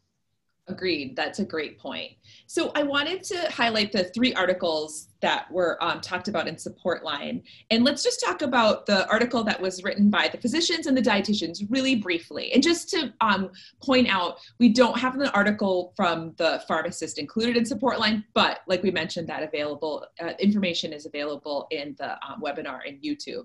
Agreed. 0.67 1.15
That's 1.15 1.41
a 1.41 1.45
great 1.45 1.79
point. 1.79 2.13
So 2.47 2.73
I 2.75 2.83
wanted 2.83 3.23
to 3.25 3.51
highlight 3.51 3.93
the 3.93 4.05
three 4.05 4.33
articles 4.33 5.09
that 5.21 5.51
were 5.51 5.83
um, 5.85 6.01
talked 6.01 6.29
about 6.29 6.49
in 6.49 6.57
support 6.57 7.05
line. 7.05 7.43
And 7.71 7.85
let's 7.85 8.03
just 8.03 8.19
talk 8.25 8.41
about 8.41 8.87
the 8.87 9.07
article 9.09 9.45
that 9.45 9.61
was 9.61 9.85
written 9.85 10.09
by 10.09 10.29
the 10.29 10.39
physicians 10.39 10.87
and 10.87 10.97
the 10.97 11.03
dietitians 11.03 11.67
really 11.69 11.97
briefly. 11.97 12.51
And 12.55 12.63
just 12.63 12.89
to 12.91 13.13
um, 13.21 13.51
point 13.83 14.09
out, 14.09 14.39
we 14.59 14.71
don't 14.71 14.99
have 14.99 15.15
an 15.17 15.27
article 15.29 15.93
from 15.97 16.33
the 16.39 16.63
pharmacist 16.67 17.19
included 17.19 17.59
in 17.59 17.67
support 17.67 18.01
line, 18.01 18.25
but 18.33 18.61
like 18.67 18.83
we 18.83 18.91
mentioned, 18.91 19.29
that 19.29 19.43
available 19.43 20.07
uh, 20.19 20.33
information 20.39 20.95
is 20.95 21.05
available 21.05 21.67
in 21.73 21.95
the 21.99 22.13
um, 22.27 22.41
webinar 22.43 22.87
in 22.87 22.99
YouTube. 23.01 23.45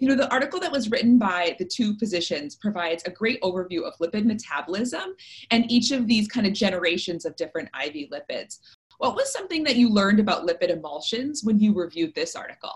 You 0.00 0.08
know, 0.08 0.14
the 0.14 0.32
article 0.32 0.58
that 0.60 0.72
was 0.72 0.90
written 0.90 1.18
by 1.18 1.56
the 1.58 1.64
two 1.66 1.94
physicians 1.98 2.56
provides 2.56 3.02
a 3.04 3.10
great 3.10 3.38
overview 3.42 3.82
of 3.82 3.92
lipid 3.98 4.24
metabolism 4.24 5.14
and 5.50 5.70
each 5.70 5.90
of 5.90 6.06
these 6.06 6.26
kind 6.26 6.46
of 6.46 6.54
generations 6.54 7.26
of 7.26 7.36
different 7.36 7.68
IV 7.84 8.08
lipids. 8.08 8.60
What 8.96 9.14
was 9.14 9.30
something 9.30 9.62
that 9.64 9.76
you 9.76 9.90
learned 9.90 10.18
about 10.18 10.46
lipid 10.46 10.70
emulsions 10.70 11.44
when 11.44 11.58
you 11.58 11.74
reviewed 11.74 12.14
this 12.14 12.34
article? 12.34 12.72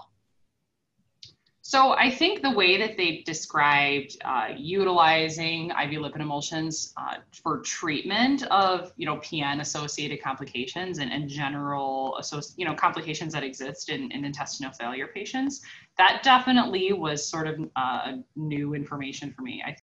So 1.75 1.91
I 1.99 2.09
think 2.09 2.41
the 2.41 2.53
way 2.53 2.77
that 2.77 2.97
they 2.97 3.25
described 3.27 4.17
uh, 4.25 4.51
utilizing 4.57 5.71
IV 5.71 6.03
lipid 6.03 6.21
emulsions 6.21 6.95
uh, 6.97 7.17
for 7.43 7.63
treatment 7.63 8.45
of 8.45 8.93
you 8.97 9.07
know 9.07 9.17
PN 9.17 9.61
associated 9.61 10.23
complications 10.23 11.01
and, 11.01 11.11
and 11.13 11.29
general 11.29 12.21
you 12.57 12.65
know 12.65 12.75
complications 12.75 13.33
that 13.33 13.43
exist 13.43 13.89
in, 13.89 14.13
in 14.13 14.25
intestinal 14.25 14.71
failure 14.71 15.09
patients, 15.13 15.63
that 15.99 16.23
definitely 16.23 16.93
was 16.93 17.27
sort 17.27 17.49
of 17.49 17.59
uh, 17.75 18.19
new 18.37 18.75
information 18.75 19.33
for 19.33 19.43
me. 19.43 19.61
I 19.67 19.71
think 19.71 19.83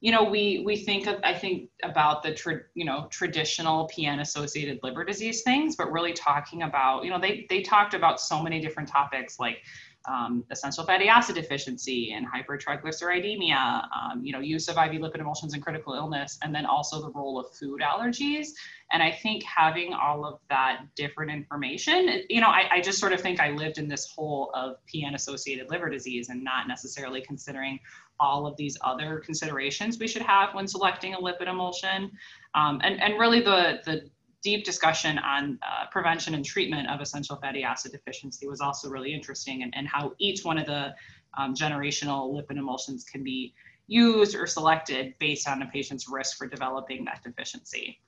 you 0.00 0.12
know 0.12 0.24
we 0.24 0.62
we 0.64 0.76
think 0.76 1.06
of 1.06 1.16
i 1.24 1.34
think 1.34 1.68
about 1.82 2.22
the 2.22 2.32
tra- 2.34 2.62
you 2.74 2.84
know 2.86 3.06
traditional 3.10 3.88
pn 3.94 4.20
associated 4.20 4.80
liver 4.82 5.04
disease 5.04 5.42
things 5.42 5.76
but 5.76 5.92
really 5.92 6.12
talking 6.12 6.62
about 6.62 7.04
you 7.04 7.10
know 7.10 7.20
they 7.20 7.46
they 7.50 7.60
talked 7.60 7.92
about 7.92 8.18
so 8.18 8.42
many 8.42 8.60
different 8.60 8.88
topics 8.88 9.38
like 9.38 9.58
um, 10.06 10.44
essential 10.50 10.84
fatty 10.84 11.08
acid 11.08 11.34
deficiency 11.34 12.12
and 12.12 12.26
hypertriglyceridemia, 12.26 13.86
um, 13.94 14.24
you 14.24 14.32
know, 14.32 14.40
use 14.40 14.68
of 14.68 14.76
IV 14.76 15.00
lipid 15.00 15.20
emulsions 15.20 15.54
in 15.54 15.60
critical 15.60 15.94
illness, 15.94 16.38
and 16.42 16.54
then 16.54 16.66
also 16.66 17.00
the 17.00 17.10
role 17.10 17.38
of 17.38 17.50
food 17.54 17.80
allergies. 17.80 18.48
And 18.92 19.02
I 19.02 19.12
think 19.12 19.44
having 19.44 19.92
all 19.92 20.24
of 20.24 20.40
that 20.48 20.82
different 20.96 21.30
information, 21.30 22.22
you 22.28 22.40
know, 22.40 22.48
I, 22.48 22.68
I 22.72 22.80
just 22.80 22.98
sort 22.98 23.12
of 23.12 23.20
think 23.20 23.40
I 23.40 23.50
lived 23.50 23.78
in 23.78 23.88
this 23.88 24.10
hole 24.10 24.50
of 24.54 24.76
PN 24.92 25.14
associated 25.14 25.70
liver 25.70 25.88
disease 25.88 26.28
and 26.28 26.42
not 26.42 26.66
necessarily 26.66 27.20
considering 27.20 27.78
all 28.18 28.46
of 28.46 28.56
these 28.56 28.76
other 28.82 29.18
considerations 29.24 29.98
we 29.98 30.06
should 30.06 30.22
have 30.22 30.54
when 30.54 30.66
selecting 30.66 31.14
a 31.14 31.18
lipid 31.18 31.48
emulsion. 31.48 32.10
Um, 32.54 32.80
and, 32.82 33.00
and 33.00 33.18
really 33.18 33.40
the, 33.40 33.80
the 33.84 34.10
deep 34.42 34.64
discussion 34.64 35.18
on 35.18 35.58
uh, 35.62 35.86
prevention 35.90 36.34
and 36.34 36.44
treatment 36.44 36.88
of 36.88 37.00
essential 37.00 37.36
fatty 37.36 37.62
acid 37.62 37.92
deficiency 37.92 38.48
was 38.48 38.60
also 38.60 38.88
really 38.88 39.12
interesting 39.12 39.62
and, 39.62 39.72
and 39.76 39.86
how 39.86 40.12
each 40.18 40.44
one 40.44 40.58
of 40.58 40.66
the 40.66 40.94
um, 41.36 41.54
generational 41.54 42.32
lipid 42.32 42.58
emulsions 42.58 43.04
can 43.04 43.22
be 43.22 43.54
used 43.86 44.34
or 44.34 44.46
selected 44.46 45.14
based 45.18 45.48
on 45.48 45.62
a 45.62 45.66
patient's 45.66 46.08
risk 46.08 46.38
for 46.38 46.46
developing 46.46 47.04
that 47.04 47.22
deficiency. 47.22 48.00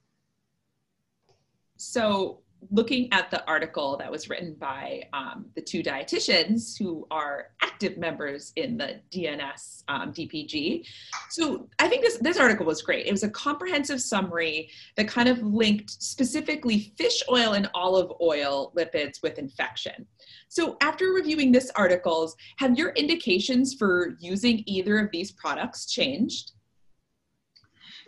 So 1.76 2.40
looking 2.71 3.12
at 3.12 3.31
the 3.31 3.45
article 3.47 3.97
that 3.97 4.11
was 4.11 4.28
written 4.28 4.54
by 4.54 5.02
um, 5.12 5.47
the 5.54 5.62
two 5.62 5.83
dietitians 5.83 6.78
who 6.78 7.07
are 7.11 7.49
active 7.62 7.97
members 7.99 8.52
in 8.57 8.76
the 8.76 9.00
DNS 9.11 9.83
um, 9.88 10.12
DPG. 10.12 10.87
So 11.31 11.69
I 11.78 11.88
think 11.88 12.02
this, 12.02 12.19
this 12.19 12.38
article 12.38 12.66
was 12.66 12.83
great. 12.83 13.07
It 13.07 13.12
was 13.12 13.25
a 13.25 13.31
comprehensive 13.31 14.00
summary 14.00 14.71
that 14.97 15.09
kind 15.09 15.28
of 15.28 15.42
linked 15.42 15.90
specifically 16.02 16.92
fish 16.97 17.23
oil 17.31 17.52
and 17.54 17.69
olive 17.75 18.12
oil 18.21 18.73
lipids 18.76 19.23
with 19.23 19.38
infection. 19.38 20.07
So 20.49 20.76
after 20.81 21.07
reviewing 21.07 21.52
this 21.52 21.71
articles, 21.75 22.37
have 22.59 22.78
your 22.78 22.90
indications 22.90 23.75
for 23.75 24.16
using 24.21 24.62
either 24.66 24.99
of 24.99 25.11
these 25.11 25.33
products 25.33 25.87
changed? 25.87 26.52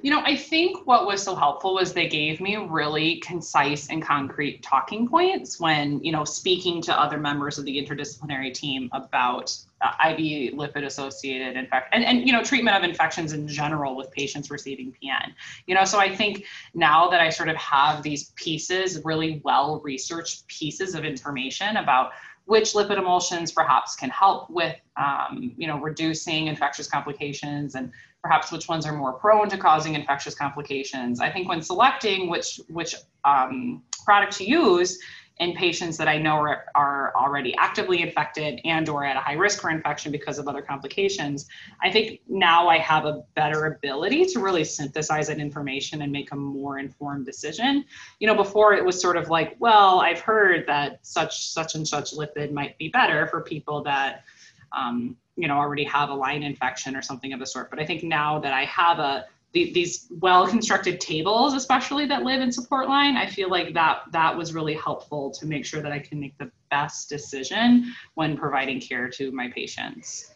You 0.05 0.11
know, 0.11 0.21
I 0.23 0.37
think 0.37 0.87
what 0.87 1.07
was 1.07 1.23
so 1.23 1.35
helpful 1.35 1.73
was 1.73 1.95
they 1.95 2.09
gave 2.09 2.39
me 2.39 2.57
really 2.57 3.21
concise 3.21 3.89
and 3.89 4.03
concrete 4.03 4.63
talking 4.63 5.09
points 5.09 5.59
when, 5.59 6.05
you 6.05 6.13
know, 6.13 6.25
speaking 6.25 6.83
to 6.83 7.01
other 7.01 7.17
members 7.17 7.57
of 7.57 7.65
the 7.65 7.83
interdisciplinary 7.83 8.53
team 8.53 8.91
about 8.93 9.57
uh, 9.81 10.11
IV 10.11 10.53
lipid 10.57 10.85
associated 10.85 11.57
infection 11.57 11.89
and, 11.95 12.05
and, 12.05 12.27
you 12.27 12.35
know, 12.35 12.43
treatment 12.43 12.77
of 12.77 12.83
infections 12.83 13.33
in 13.33 13.49
general 13.49 13.97
with 13.97 14.11
patients 14.11 14.51
receiving 14.51 14.93
PN. 14.93 15.33
You 15.67 15.75
know, 15.75 15.87
so 15.87 15.99
I 15.99 16.15
think 16.15 16.45
now 16.75 17.09
that 17.09 17.23
I 17.23 17.31
sort 17.31 17.49
of 17.49 17.57
have 17.57 18.03
these 18.03 18.25
pieces, 18.37 19.01
really 19.07 19.41
well 19.43 19.81
researched 19.83 20.47
pieces 20.49 20.95
of 20.95 21.07
information 21.07 21.79
about 21.79 22.13
which 22.45 22.75
lipid 22.75 22.99
emulsions 22.99 23.53
perhaps 23.53 23.97
can 23.97 24.11
help 24.11 24.51
with 24.51 24.77
um, 24.99 25.55
you 25.57 25.67
know 25.67 25.81
reducing 25.81 26.49
infectious 26.49 26.87
complications 26.87 27.75
and 27.75 27.91
perhaps 28.25 28.51
which 28.51 28.69
ones 28.69 28.87
are 28.87 28.97
more 28.97 29.13
prone 29.13 29.51
to 29.51 29.59
causing 29.59 29.95
infectious 29.95 30.35
complications. 30.35 31.21
I 31.21 31.31
think 31.31 31.47
when 31.47 31.61
selecting 31.61 32.31
which 32.31 32.59
which 32.69 32.97
um, 33.23 33.83
product 34.03 34.33
to 34.39 34.49
use 34.49 34.99
in 35.41 35.53
patients 35.53 35.99
that 35.99 36.09
I 36.09 36.17
know 36.17 36.37
are, 36.37 36.65
are 36.75 37.13
already 37.17 37.55
actively 37.57 38.01
infected 38.01 38.61
and 38.65 38.89
or 38.89 39.05
at 39.05 39.17
a 39.17 39.21
high 39.21 39.35
risk 39.35 39.61
for 39.61 39.69
infection 39.69 40.11
because 40.11 40.39
of 40.39 40.49
other 40.49 40.63
complications, 40.63 41.49
I 41.83 41.91
think 41.91 42.21
now 42.27 42.69
I 42.69 42.79
have 42.79 43.05
a 43.05 43.25
better 43.35 43.67
ability 43.67 44.25
to 44.27 44.39
really 44.39 44.65
synthesize 44.65 45.27
that 45.27 45.39
information 45.39 46.01
and 46.01 46.11
make 46.11 46.33
a 46.33 46.37
more 46.37 46.79
informed 46.79 47.27
decision. 47.27 47.85
You 48.21 48.29
know, 48.29 48.37
before 48.37 48.73
it 48.73 48.83
was 48.83 48.99
sort 48.99 49.19
of 49.19 49.29
like, 49.29 49.57
well, 49.59 50.01
I've 50.01 50.21
heard 50.21 50.67
that 50.69 51.01
such 51.03 51.49
such 51.49 51.75
and 51.75 51.87
such 51.87 52.15
lipid 52.15 52.53
might 52.53 52.79
be 52.79 52.89
better 52.89 53.27
for 53.27 53.43
people 53.43 53.83
that 53.83 54.25
um, 54.73 55.17
you 55.37 55.49
know 55.49 55.55
already 55.55 55.85
have 55.85 56.11
a 56.11 56.15
line 56.15 56.43
infection 56.43 56.97
or 56.97 57.03
something 57.03 57.33
of 57.33 57.41
the 57.41 57.47
sort. 57.47 57.71
But 57.71 57.81
I 57.81 57.87
think 57.87 58.03
now 58.03 58.39
that 58.41 58.53
I 58.53 58.65
have 58.65 58.99
a 58.99 59.27
these 59.55 60.09
well 60.19 60.49
constructed 60.49 61.01
tables 61.01 61.55
especially 61.55 62.07
that 62.07 62.25
live 62.25 62.41
in 62.41 62.51
support 62.51 62.89
line 62.89 63.17
i 63.17 63.25
feel 63.25 63.49
like 63.49 63.73
that 63.73 64.01
that 64.11 64.37
was 64.37 64.53
really 64.53 64.75
helpful 64.75 65.31
to 65.31 65.47
make 65.47 65.65
sure 65.65 65.81
that 65.81 65.93
i 65.93 65.99
can 65.99 66.19
make 66.19 66.37
the 66.39 66.51
best 66.71 67.09
decision 67.09 67.95
when 68.15 68.37
providing 68.37 68.81
care 68.81 69.09
to 69.09 69.31
my 69.31 69.49
patients 69.55 70.35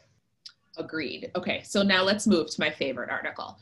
agreed 0.76 1.32
okay 1.34 1.60
so 1.64 1.82
now 1.82 2.02
let's 2.02 2.28
move 2.28 2.48
to 2.48 2.60
my 2.60 2.70
favorite 2.70 3.10
article 3.10 3.58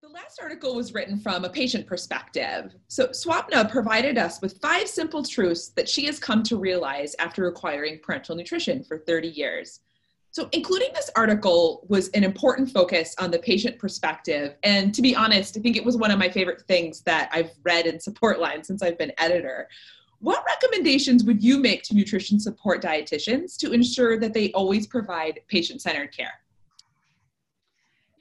the 0.00 0.08
last 0.14 0.40
article 0.40 0.74
was 0.74 0.94
written 0.94 1.18
from 1.18 1.44
a 1.44 1.50
patient 1.50 1.86
perspective. 1.86 2.72
So, 2.86 3.08
Swapna 3.08 3.70
provided 3.70 4.16
us 4.16 4.40
with 4.40 4.58
five 4.62 4.88
simple 4.88 5.22
truths 5.22 5.68
that 5.70 5.86
she 5.86 6.06
has 6.06 6.18
come 6.18 6.42
to 6.44 6.56
realize 6.56 7.14
after 7.18 7.46
acquiring 7.46 7.98
parenteral 7.98 8.36
nutrition 8.36 8.82
for 8.82 8.96
30 8.96 9.28
years. 9.28 9.80
So, 10.38 10.48
including 10.52 10.90
this 10.94 11.10
article 11.16 11.84
was 11.88 12.10
an 12.10 12.22
important 12.22 12.70
focus 12.70 13.12
on 13.18 13.32
the 13.32 13.40
patient 13.40 13.76
perspective. 13.76 14.54
And 14.62 14.94
to 14.94 15.02
be 15.02 15.16
honest, 15.16 15.56
I 15.56 15.60
think 15.60 15.76
it 15.76 15.84
was 15.84 15.96
one 15.96 16.12
of 16.12 16.18
my 16.20 16.28
favorite 16.28 16.62
things 16.68 17.00
that 17.00 17.28
I've 17.32 17.50
read 17.64 17.86
in 17.86 17.98
Support 17.98 18.38
Line 18.38 18.62
since 18.62 18.80
I've 18.80 18.96
been 18.96 19.10
editor. 19.18 19.68
What 20.20 20.44
recommendations 20.46 21.24
would 21.24 21.42
you 21.42 21.58
make 21.58 21.82
to 21.84 21.94
nutrition 21.96 22.38
support 22.38 22.80
dietitians 22.80 23.56
to 23.56 23.72
ensure 23.72 24.16
that 24.20 24.32
they 24.32 24.52
always 24.52 24.86
provide 24.86 25.40
patient 25.48 25.82
centered 25.82 26.16
care? 26.16 26.34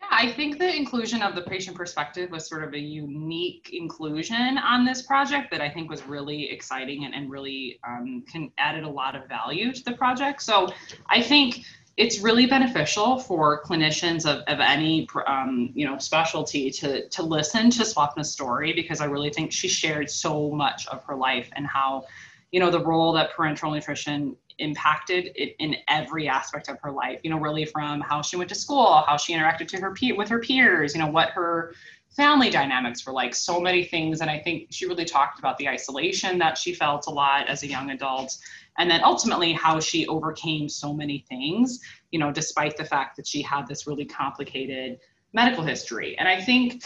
Yeah, 0.01 0.07
I 0.09 0.31
think 0.31 0.57
the 0.57 0.75
inclusion 0.75 1.21
of 1.21 1.35
the 1.35 1.43
patient 1.43 1.77
perspective 1.77 2.31
was 2.31 2.47
sort 2.47 2.63
of 2.63 2.73
a 2.73 2.79
unique 2.79 3.69
inclusion 3.73 4.57
on 4.57 4.85
this 4.85 5.03
project 5.03 5.51
that 5.51 5.61
I 5.61 5.69
think 5.69 5.87
was 5.87 6.01
really 6.07 6.49
exciting 6.49 7.05
and, 7.05 7.13
and 7.13 7.29
really 7.29 7.79
um, 7.87 8.23
can 8.27 8.51
added 8.57 8.85
a 8.85 8.89
lot 8.89 9.15
of 9.15 9.27
value 9.27 9.71
to 9.71 9.83
the 9.83 9.93
project. 9.93 10.41
So 10.41 10.69
I 11.11 11.21
think 11.21 11.63
it's 11.97 12.19
really 12.19 12.45
beneficial 12.45 13.17
for 13.17 13.63
clinicians 13.63 14.25
of, 14.25 14.43
of 14.47 14.59
any 14.59 15.07
um, 15.25 15.71
you 15.73 15.85
know 15.85 15.97
specialty 15.97 16.69
to 16.69 17.09
to 17.09 17.23
listen 17.23 17.69
to 17.71 17.83
Swapna's 17.83 18.31
story 18.31 18.71
because 18.71 19.01
I 19.01 19.05
really 19.05 19.31
think 19.31 19.51
she 19.51 19.67
shared 19.67 20.09
so 20.09 20.51
much 20.51 20.87
of 20.87 21.03
her 21.05 21.15
life 21.15 21.49
and 21.55 21.65
how 21.65 22.05
you 22.51 22.59
know 22.59 22.69
the 22.69 22.83
role 22.83 23.11
that 23.13 23.31
parenteral 23.35 23.73
nutrition 23.73 24.35
impacted 24.59 25.31
it 25.35 25.55
in 25.59 25.75
every 25.87 26.27
aspect 26.27 26.67
of 26.67 26.79
her 26.79 26.91
life 26.91 27.19
you 27.23 27.29
know 27.29 27.37
really 27.37 27.65
from 27.65 28.01
how 28.01 28.21
she 28.21 28.35
went 28.35 28.49
to 28.49 28.55
school 28.55 29.03
how 29.05 29.15
she 29.15 29.33
interacted 29.33 29.67
to 29.67 29.77
her 29.77 29.93
pe- 29.93 30.13
with 30.13 30.29
her 30.29 30.39
peers 30.39 30.95
you 30.95 31.01
know 31.01 31.07
what 31.07 31.29
her 31.29 31.75
family 32.17 32.49
dynamics 32.49 33.05
were 33.05 33.13
like 33.13 33.33
so 33.33 33.61
many 33.61 33.83
things 33.83 34.21
and 34.21 34.29
i 34.29 34.39
think 34.39 34.67
she 34.71 34.87
really 34.87 35.05
talked 35.05 35.37
about 35.39 35.57
the 35.59 35.69
isolation 35.69 36.39
that 36.39 36.57
she 36.57 36.73
felt 36.73 37.05
a 37.07 37.11
lot 37.11 37.47
as 37.47 37.61
a 37.63 37.67
young 37.67 37.91
adult 37.91 38.35
and 38.79 38.89
then 38.89 39.01
ultimately 39.03 39.53
how 39.53 39.79
she 39.79 40.05
overcame 40.07 40.67
so 40.67 40.93
many 40.93 41.23
things 41.29 41.79
you 42.11 42.19
know 42.19 42.31
despite 42.31 42.75
the 42.75 42.83
fact 42.83 43.15
that 43.15 43.27
she 43.27 43.41
had 43.41 43.67
this 43.67 43.87
really 43.87 44.05
complicated 44.05 44.99
medical 45.31 45.63
history. 45.63 46.17
And 46.17 46.27
i 46.27 46.41
think 46.41 46.83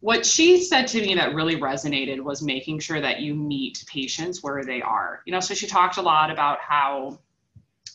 what 0.00 0.26
she 0.26 0.62
said 0.62 0.86
to 0.88 1.00
me 1.00 1.14
that 1.14 1.34
really 1.34 1.56
resonated 1.56 2.20
was 2.20 2.42
making 2.42 2.78
sure 2.80 3.00
that 3.00 3.20
you 3.20 3.34
meet 3.34 3.82
patients 3.88 4.42
where 4.42 4.62
they 4.62 4.82
are. 4.82 5.22
You 5.24 5.32
know 5.32 5.40
so 5.40 5.54
she 5.54 5.66
talked 5.66 5.96
a 5.96 6.02
lot 6.02 6.30
about 6.30 6.58
how 6.60 7.18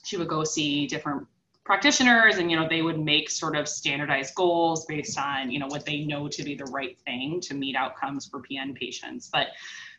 she 0.03 0.17
would 0.17 0.27
go 0.27 0.43
see 0.43 0.87
different 0.87 1.27
practitioners 1.63 2.37
and 2.37 2.49
you 2.49 2.57
know 2.57 2.67
they 2.67 2.81
would 2.81 2.99
make 2.99 3.29
sort 3.29 3.55
of 3.55 3.67
standardized 3.67 4.33
goals 4.35 4.85
based 4.85 5.17
on 5.17 5.51
you 5.51 5.59
know 5.59 5.67
what 5.67 5.85
they 5.85 6.03
know 6.05 6.27
to 6.27 6.43
be 6.43 6.55
the 6.55 6.65
right 6.65 6.97
thing 7.05 7.39
to 7.41 7.53
meet 7.53 7.75
outcomes 7.75 8.27
for 8.27 8.41
pn 8.41 8.75
patients. 8.75 9.29
But 9.31 9.47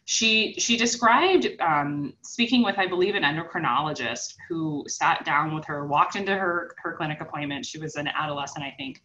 she 0.05 0.55
she 0.59 0.77
described 0.77 1.47
um, 1.61 2.13
speaking 2.23 2.65
with 2.65 2.77
i 2.79 2.87
believe 2.87 3.15
an 3.15 3.23
endocrinologist 3.23 4.35
who 4.49 4.85
sat 4.89 5.25
down 5.25 5.55
with 5.55 5.65
her 5.65 5.87
walked 5.87 6.17
into 6.17 6.35
her 6.35 6.75
her 6.83 6.95
clinic 6.97 7.21
appointment. 7.21 7.65
She 7.65 7.79
was 7.79 7.95
an 7.97 8.09
adolescent 8.09 8.65
i 8.65 8.75
think 8.77 9.03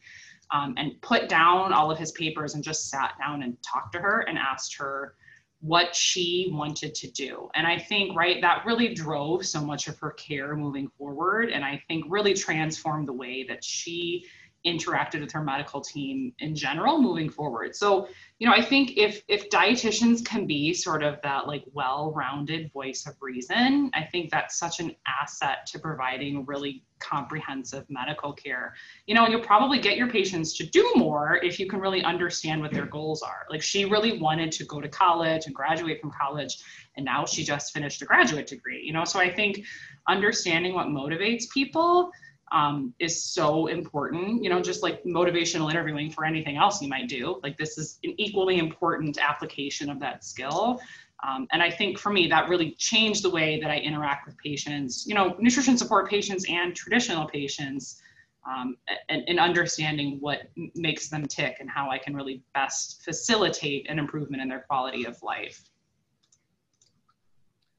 um, 0.52 0.74
and 0.78 1.00
put 1.02 1.30
down 1.30 1.74
all 1.74 1.92
of 1.92 2.00
his 2.00 2.12
papers 2.14 2.56
and 2.56 2.64
just 2.64 2.90
sat 2.90 3.14
down 3.20 3.44
and 3.44 3.58
talked 3.62 3.94
to 3.94 4.00
her 4.00 4.22
and 4.22 4.38
asked 4.38 4.76
her 4.78 5.16
what 5.60 5.96
she 5.96 6.50
wanted 6.52 6.94
to 6.96 7.12
do. 7.12 7.50
And 7.56 7.66
I 7.66 7.80
think, 7.80 8.16
right, 8.16 8.42
that 8.42 8.66
really 8.66 8.94
drove 8.94 9.46
so 9.46 9.62
much 9.62 9.88
of 9.88 9.98
her 10.00 10.12
care 10.12 10.56
moving 10.56 10.88
forward. 10.98 11.50
And 11.50 11.66
I 11.66 11.82
think 11.88 12.06
really 12.10 12.34
transformed 12.34 13.08
the 13.08 13.14
way 13.14 13.44
that 13.50 13.64
she 13.64 14.26
interacted 14.68 15.22
with 15.22 15.32
her 15.32 15.44
medical 15.44 15.82
team 15.82 16.34
in 16.40 16.56
general 16.56 17.02
moving 17.02 17.30
forward. 17.30 17.76
So, 17.76 18.08
you 18.40 18.48
know, 18.48 18.54
I 18.54 18.62
think 18.62 18.98
if 18.98 19.24
if 19.28 19.50
dietitians 19.50 20.24
can 20.24 20.46
be 20.46 20.74
sort 20.74 21.04
of 21.04 21.20
that 21.24 21.48
like 21.48 21.64
well-rounded 21.74 22.72
voice 22.72 23.08
of 23.08 23.16
reason, 23.22 23.90
I 23.94 24.04
think 24.04 24.30
that's 24.30 24.60
such 24.60 24.80
an 24.80 24.96
asset 25.08 25.66
to 25.68 25.80
providing 25.80 26.46
really 26.46 26.84
comprehensive 27.00 27.86
medical 27.90 28.34
care. 28.34 28.74
You 29.06 29.16
know, 29.16 29.24
and 29.24 29.32
you'll 29.32 29.42
probably 29.44 29.80
get 29.80 29.98
your 29.98 30.10
patients 30.10 30.56
to 30.58 30.66
do 30.66 30.92
more 30.96 31.40
if 31.44 31.60
you 31.60 31.68
can 31.68 31.80
really 31.80 32.04
understand 32.04 32.62
what 32.62 32.72
their 32.72 32.86
goals 32.86 33.22
are. 33.22 33.46
Like 33.50 33.62
she 33.62 33.86
really 33.86 34.20
wanted 34.20 34.52
to 34.54 34.66
go 34.66 34.82
to 34.82 34.90
college 34.90 35.46
and 35.46 35.56
graduate 35.56 36.02
from 36.02 36.12
college 36.12 36.58
and 36.98 37.06
now 37.06 37.26
she 37.26 37.44
just 37.44 37.74
finished 37.74 38.02
a 38.02 38.06
graduate 38.06 38.48
degree. 38.48 38.82
You 38.84 38.94
know, 38.94 39.06
so 39.06 39.20
I 39.20 39.32
think 39.34 39.64
understanding 40.08 40.74
what 40.74 40.88
motivates 40.88 41.46
people 41.54 42.12
um, 42.52 42.94
is 43.00 43.24
so 43.24 43.68
important. 43.68 44.44
You 44.44 44.50
know, 44.50 44.62
just 44.62 44.84
like 44.84 45.04
motivational 45.04 45.70
interviewing 45.70 46.12
for 46.12 46.26
anything 46.26 46.58
else 46.58 46.82
you 46.82 46.90
might 46.90 47.10
do. 47.10 47.40
Like 47.44 47.58
this 47.58 47.78
is 47.78 48.00
an 48.04 48.14
equally 48.18 48.58
important 48.60 49.18
application 49.20 49.90
of 49.90 50.00
that 50.00 50.24
skill. 50.24 50.80
Um, 51.28 51.48
and 51.52 51.64
I 51.64 51.72
think 51.72 51.98
for 51.98 52.12
me, 52.12 52.28
that 52.28 52.48
really 52.48 52.72
changed 52.74 53.24
the 53.24 53.30
way 53.30 53.60
that 53.60 53.72
I 53.72 53.78
interact 53.78 54.28
with 54.28 54.38
patients, 54.38 55.08
you 55.08 55.16
know, 55.16 55.36
nutrition 55.40 55.78
support 55.78 56.10
patients 56.10 56.46
and 56.48 56.76
traditional 56.76 57.26
patients, 57.28 58.02
um, 58.48 58.78
and, 59.10 59.24
and, 59.28 59.40
understanding 59.40 60.20
what 60.22 60.44
makes 60.76 61.10
them 61.10 61.26
tick 61.26 61.58
and 61.60 61.70
how 61.70 61.90
I 61.90 61.98
can 61.98 62.16
really 62.16 62.44
best 62.54 63.04
facilitate 63.04 63.90
an 63.90 64.00
improvement 64.00 64.42
in 64.42 64.48
their 64.48 64.62
quality 64.62 65.06
of 65.06 65.22
life. 65.22 65.70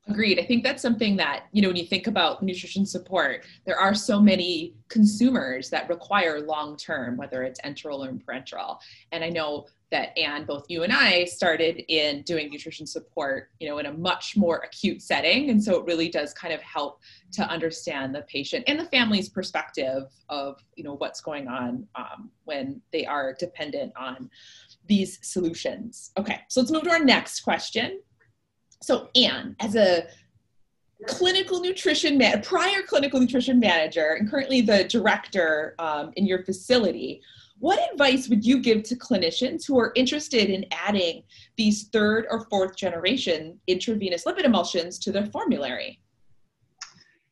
Agreed. 0.09 0.39
I 0.39 0.43
think 0.43 0.65
that's 0.65 0.81
something 0.81 1.17
that, 1.17 1.45
you 1.53 1.61
know, 1.61 1.69
when 1.69 1.77
you 1.77 1.85
think 1.85 2.07
about 2.07 2.43
nutrition 2.43 2.87
support, 2.87 3.45
there 3.67 3.79
are 3.79 3.95
so 3.95 4.21
many 4.21 4.75
consumers 4.89 5.69
that 5.69 5.89
require 5.89 6.41
long 6.41 6.77
term, 6.79 7.17
whether 7.19 7.43
it's 7.43 7.61
enteral 7.61 8.07
or 8.07 8.13
parenteral. 8.13 8.79
And 9.13 9.23
I 9.23 9.29
know 9.29 9.67
that 9.91 10.17
Anne, 10.19 10.45
both 10.45 10.65
you 10.69 10.83
and 10.83 10.93
I 10.93 11.25
started 11.25 11.83
in 11.89 12.23
doing 12.23 12.51
nutrition 12.51 12.87
support, 12.87 13.51
you 13.59 13.69
know, 13.69 13.79
in 13.79 13.87
a 13.87 13.93
much 13.93 14.37
more 14.37 14.59
acute 14.59 15.03
setting. 15.03 15.51
And 15.51 15.63
so 15.63 15.79
it 15.79 15.85
really 15.85 16.09
does 16.09 16.33
kind 16.33 16.53
of 16.53 16.61
help 16.63 17.01
to 17.33 17.43
understand 17.43 18.15
the 18.15 18.23
patient 18.23 18.65
and 18.67 18.79
the 18.79 18.85
family's 18.87 19.29
perspective 19.29 20.05
of, 20.29 20.59
you 20.75 20.85
know, 20.85 20.95
what's 20.95 21.21
going 21.21 21.49
on 21.49 21.87
um, 21.95 22.31
when 22.45 22.81
they 22.93 23.05
are 23.07 23.35
dependent 23.39 23.93
on 23.97 24.31
these 24.87 25.19
solutions. 25.23 26.13
Okay, 26.19 26.41
so 26.49 26.61
let's 26.61 26.73
move 26.73 26.83
to 26.83 26.91
our 26.91 27.05
next 27.05 27.41
question. 27.41 28.01
So, 28.81 29.09
Anne, 29.15 29.57
as 29.61 29.77
a 29.77 30.07
clinical 31.07 31.61
nutrition 31.61 32.19
man, 32.19 32.43
prior 32.43 32.83
clinical 32.83 33.21
nutrition 33.21 33.59
manager, 33.59 34.15
and 34.15 34.31
currently 34.31 34.61
the 34.61 34.85
director 34.85 35.75
um, 35.79 36.13
in 36.17 36.27
your 36.27 36.45
facility, 36.45 37.21
what 37.59 37.81
advice 37.93 38.29
would 38.29 38.45
you 38.45 38.61
give 38.61 38.85
to 38.85 38.97
clinicians 38.97 39.67
who 39.67 39.79
are 39.79 39.93
interested 39.97 40.49
in 40.49 40.65
adding 40.71 41.25
these 41.57 41.89
third 41.89 42.27
or 42.31 42.47
fourth 42.47 42.77
generation 42.77 43.59
intravenous 43.67 44.25
lipid 44.25 44.45
emulsions 44.45 44.99
to 45.01 45.13
their 45.13 45.27
formulary? 45.27 46.01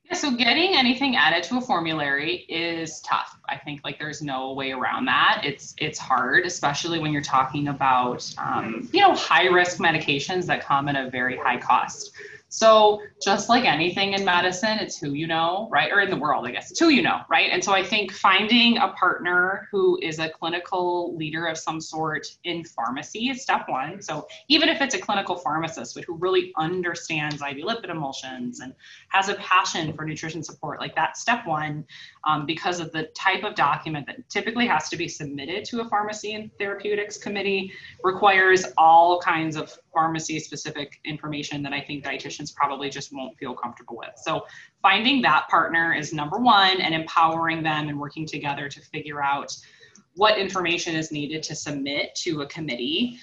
Yeah, 0.09 0.17
so 0.17 0.31
getting 0.37 0.77
anything 0.77 1.17
added 1.17 1.43
to 1.45 1.59
a 1.59 1.61
formulary 1.61 2.47
is 2.49 3.01
tough. 3.01 3.39
I 3.49 3.57
think 3.57 3.81
like 3.83 3.99
there's 3.99 4.23
no 4.23 4.53
way 4.53 4.71
around 4.71 5.07
that. 5.07 5.43
It's 5.45 5.75
it's 5.79 5.99
hard, 5.99 6.47
especially 6.47 7.01
when 7.01 7.13
you're 7.13 7.23
talking 7.23 7.69
about 7.69 8.33
um, 8.39 8.89
you 8.93 9.01
know 9.01 9.15
high 9.15 9.47
risk 9.47 9.79
medications 9.79 10.47
that 10.47 10.63
come 10.63 10.89
at 10.89 10.95
a 10.97 11.11
very 11.11 11.37
high 11.37 11.59
cost. 11.59 12.13
So 12.57 13.03
just 13.23 13.51
like 13.51 13.67
anything 13.67 14.15
in 14.15 14.25
medicine, 14.25 14.79
it's 14.79 14.97
who 14.97 15.13
you 15.13 15.27
know, 15.27 15.69
right? 15.71 15.93
Or 15.93 16.01
in 16.01 16.09
the 16.09 16.17
world, 16.17 16.47
I 16.47 16.53
guess, 16.53 16.71
it's 16.71 16.81
who 16.81 16.89
you 16.89 17.03
know, 17.03 17.21
right? 17.29 17.51
And 17.53 17.63
so 17.63 17.75
I 17.75 17.83
think 17.83 18.13
finding 18.13 18.79
a 18.79 18.95
partner 18.99 19.69
who 19.71 19.99
is 20.01 20.19
a 20.19 20.31
clinical 20.31 21.15
leader 21.19 21.45
of 21.49 21.59
some 21.59 21.83
sort 21.83 22.27
in 22.45 22.65
pharmacy 22.65 23.29
is 23.29 23.43
step 23.43 23.69
one. 23.69 24.01
So 24.01 24.27
even 24.49 24.71
if 24.71 24.81
it's 24.81 24.95
a 24.95 24.99
clinical 24.99 25.37
pharmacist 25.37 25.97
but 25.97 26.05
who 26.05 26.15
really 26.15 26.55
understands 26.57 27.43
IV 27.43 27.59
lipid 27.59 27.91
emulsions 27.91 28.61
and 28.61 28.73
has 29.09 29.29
a 29.29 29.35
passion 29.35 29.93
for 29.93 30.07
nutrition 30.07 30.43
support, 30.43 30.81
like 30.81 30.95
that's 30.95 31.21
step 31.21 31.47
one, 31.47 31.85
um, 32.25 32.47
because 32.47 32.81
of 32.81 32.91
the 32.91 33.03
type 33.15 33.45
of 33.45 33.55
document 33.55 34.07
that 34.07 34.27
typically 34.31 34.67
has 34.67 34.89
to 34.89 34.97
be 34.97 35.09
submitted 35.09 35.67
to 35.67 35.83
a 35.83 35.89
pharmacy 35.91 36.33
and 36.33 36.51
therapeutics 36.57 37.19
committee 37.19 37.71
requires 38.03 38.65
all 38.79 39.21
kinds 39.21 39.57
of 39.57 39.77
pharmacy 39.97 40.39
specific 40.39 41.01
information 41.07 41.63
that 41.63 41.73
I 41.73 41.81
think 41.81 42.05
dietitians 42.05 42.55
probably 42.55 42.91
just 42.91 43.15
won't 43.15 43.35
feel 43.39 43.55
comfortable 43.55 43.97
with. 43.97 44.13
So 44.23 44.45
finding 44.83 45.23
that 45.23 45.49
partner 45.49 45.95
is 45.95 46.13
number 46.13 46.37
one 46.37 46.83
and 46.83 46.95
empowering 46.95 47.63
them 47.63 47.89
and 47.89 47.99
working 47.99 48.27
together 48.27 48.69
to 48.69 48.81
figure 48.83 49.23
out 49.23 49.57
what 50.17 50.37
information 50.37 50.95
is 50.95 51.11
needed 51.11 51.43
to 51.45 51.55
submit 51.55 52.15
to 52.17 52.43
a 52.43 52.47
committee 52.47 53.19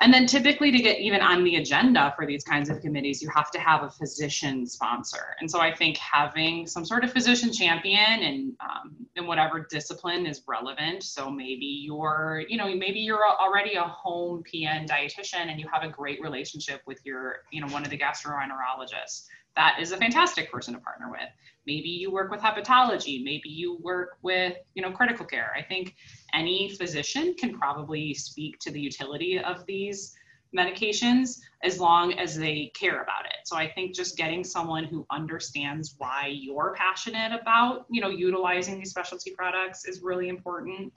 and 0.00 0.14
then 0.14 0.26
typically 0.26 0.70
to 0.70 0.78
get 0.78 1.00
even 1.00 1.20
on 1.20 1.42
the 1.42 1.56
agenda 1.56 2.12
for 2.16 2.24
these 2.24 2.44
kinds 2.44 2.68
of 2.68 2.80
committees, 2.80 3.20
you 3.20 3.28
have 3.34 3.50
to 3.50 3.58
have 3.58 3.82
a 3.82 3.90
physician 3.90 4.64
sponsor. 4.66 5.34
And 5.40 5.50
so 5.50 5.60
I 5.60 5.74
think 5.74 5.96
having 5.96 6.66
some 6.66 6.84
sort 6.84 7.02
of 7.02 7.12
physician 7.12 7.52
champion 7.52 7.98
and 7.98 8.52
um, 8.60 8.94
in 9.16 9.26
whatever 9.26 9.66
discipline 9.68 10.24
is 10.26 10.42
relevant. 10.46 11.02
So 11.02 11.30
maybe 11.30 11.66
you're, 11.66 12.44
you 12.48 12.56
know, 12.56 12.72
maybe 12.74 13.00
you're 13.00 13.26
already 13.26 13.74
a 13.74 13.82
home 13.82 14.44
PN 14.44 14.88
dietitian 14.88 15.48
and 15.48 15.58
you 15.58 15.66
have 15.72 15.82
a 15.82 15.88
great 15.88 16.20
relationship 16.22 16.82
with 16.86 17.00
your, 17.04 17.38
you 17.50 17.60
know, 17.60 17.66
one 17.68 17.84
of 17.84 17.90
the 17.90 17.98
gastroenterologists. 17.98 19.26
That 19.58 19.80
is 19.80 19.90
a 19.90 19.96
fantastic 19.96 20.52
person 20.52 20.74
to 20.74 20.80
partner 20.80 21.10
with. 21.10 21.28
Maybe 21.66 21.88
you 21.88 22.12
work 22.12 22.30
with 22.30 22.40
hepatology. 22.40 23.24
Maybe 23.24 23.48
you 23.48 23.76
work 23.82 24.16
with, 24.22 24.54
you 24.74 24.82
know, 24.82 24.92
critical 24.92 25.26
care. 25.26 25.52
I 25.58 25.62
think 25.62 25.96
any 26.32 26.76
physician 26.76 27.34
can 27.34 27.58
probably 27.58 28.14
speak 28.14 28.60
to 28.60 28.70
the 28.70 28.80
utility 28.80 29.40
of 29.40 29.66
these 29.66 30.14
medications 30.56 31.40
as 31.64 31.80
long 31.80 32.12
as 32.20 32.38
they 32.38 32.70
care 32.72 33.02
about 33.02 33.26
it. 33.26 33.46
So 33.46 33.56
I 33.56 33.68
think 33.68 33.96
just 33.96 34.16
getting 34.16 34.44
someone 34.44 34.84
who 34.84 35.04
understands 35.10 35.96
why 35.98 36.32
you're 36.32 36.72
passionate 36.78 37.32
about, 37.32 37.86
you 37.90 38.00
know, 38.00 38.10
utilizing 38.10 38.78
these 38.78 38.90
specialty 38.90 39.32
products 39.32 39.86
is 39.86 40.02
really 40.02 40.28
important. 40.28 40.92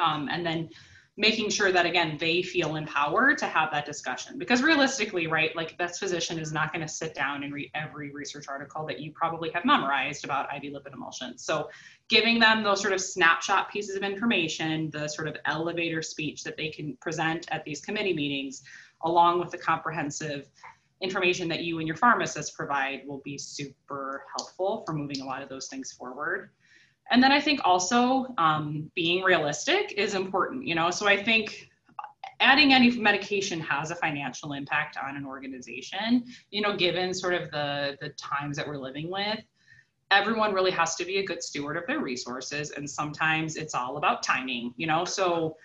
Um, 0.00 0.28
and 0.32 0.44
then 0.44 0.68
making 1.18 1.50
sure 1.50 1.72
that 1.72 1.84
again 1.84 2.16
they 2.18 2.42
feel 2.42 2.76
empowered 2.76 3.36
to 3.36 3.44
have 3.44 3.70
that 3.72 3.84
discussion. 3.84 4.38
Because 4.38 4.62
realistically 4.62 5.26
right 5.26 5.54
like 5.56 5.76
best 5.76 5.98
physician 5.98 6.38
is 6.38 6.52
not 6.52 6.72
going 6.72 6.86
to 6.86 6.92
sit 6.92 7.12
down 7.14 7.42
and 7.42 7.52
read 7.52 7.70
every 7.74 8.12
research 8.12 8.46
article 8.48 8.86
that 8.86 9.00
you 9.00 9.10
probably 9.12 9.50
have 9.50 9.64
memorized 9.64 10.24
about 10.24 10.48
iv 10.54 10.72
lipid 10.72 10.94
emulsions 10.94 11.44
so 11.44 11.68
giving 12.08 12.38
them 12.38 12.62
those 12.62 12.80
sort 12.80 12.92
of 12.92 13.00
snapshot 13.00 13.70
pieces 13.70 13.96
of 13.96 14.02
information 14.02 14.90
the 14.90 15.08
sort 15.08 15.26
of 15.26 15.36
elevator 15.44 16.00
speech 16.02 16.44
that 16.44 16.56
they 16.56 16.68
can 16.68 16.96
present 17.00 17.46
at 17.50 17.64
these 17.64 17.80
committee 17.80 18.14
meetings 18.14 18.62
along 19.02 19.40
with 19.40 19.50
the 19.50 19.58
comprehensive 19.58 20.48
information 21.00 21.48
that 21.48 21.62
you 21.64 21.78
and 21.78 21.86
your 21.86 21.96
pharmacist 21.96 22.56
provide 22.56 23.02
will 23.06 23.22
be 23.24 23.36
super 23.36 24.24
helpful 24.36 24.82
for 24.86 24.92
moving 24.92 25.20
a 25.20 25.24
lot 25.24 25.42
of 25.42 25.48
those 25.48 25.66
things 25.66 25.92
forward 25.92 26.50
and 27.10 27.22
then 27.22 27.32
I 27.32 27.40
think 27.40 27.60
also 27.64 28.26
um, 28.38 28.90
being 28.94 29.22
realistic 29.22 29.92
is 29.92 30.14
important, 30.14 30.66
you 30.66 30.74
know. 30.74 30.90
So 30.90 31.06
I 31.06 31.22
think 31.22 31.68
adding 32.40 32.72
any 32.72 32.90
medication 32.98 33.60
has 33.60 33.90
a 33.90 33.94
financial 33.96 34.52
impact 34.52 34.96
on 34.96 35.16
an 35.16 35.24
organization, 35.24 36.24
you 36.50 36.60
know, 36.60 36.76
given 36.76 37.14
sort 37.14 37.34
of 37.34 37.50
the 37.50 37.96
the 38.00 38.10
times 38.10 38.56
that 38.56 38.66
we're 38.66 38.78
living 38.78 39.10
with. 39.10 39.40
Everyone 40.10 40.54
really 40.54 40.70
has 40.70 40.94
to 40.96 41.04
be 41.04 41.18
a 41.18 41.24
good 41.24 41.42
steward 41.42 41.76
of 41.76 41.86
their 41.86 42.00
resources, 42.00 42.70
and 42.70 42.88
sometimes 42.88 43.56
it's 43.56 43.74
all 43.74 43.96
about 43.96 44.22
timing, 44.22 44.72
you 44.76 44.86
know. 44.86 45.04
So 45.04 45.56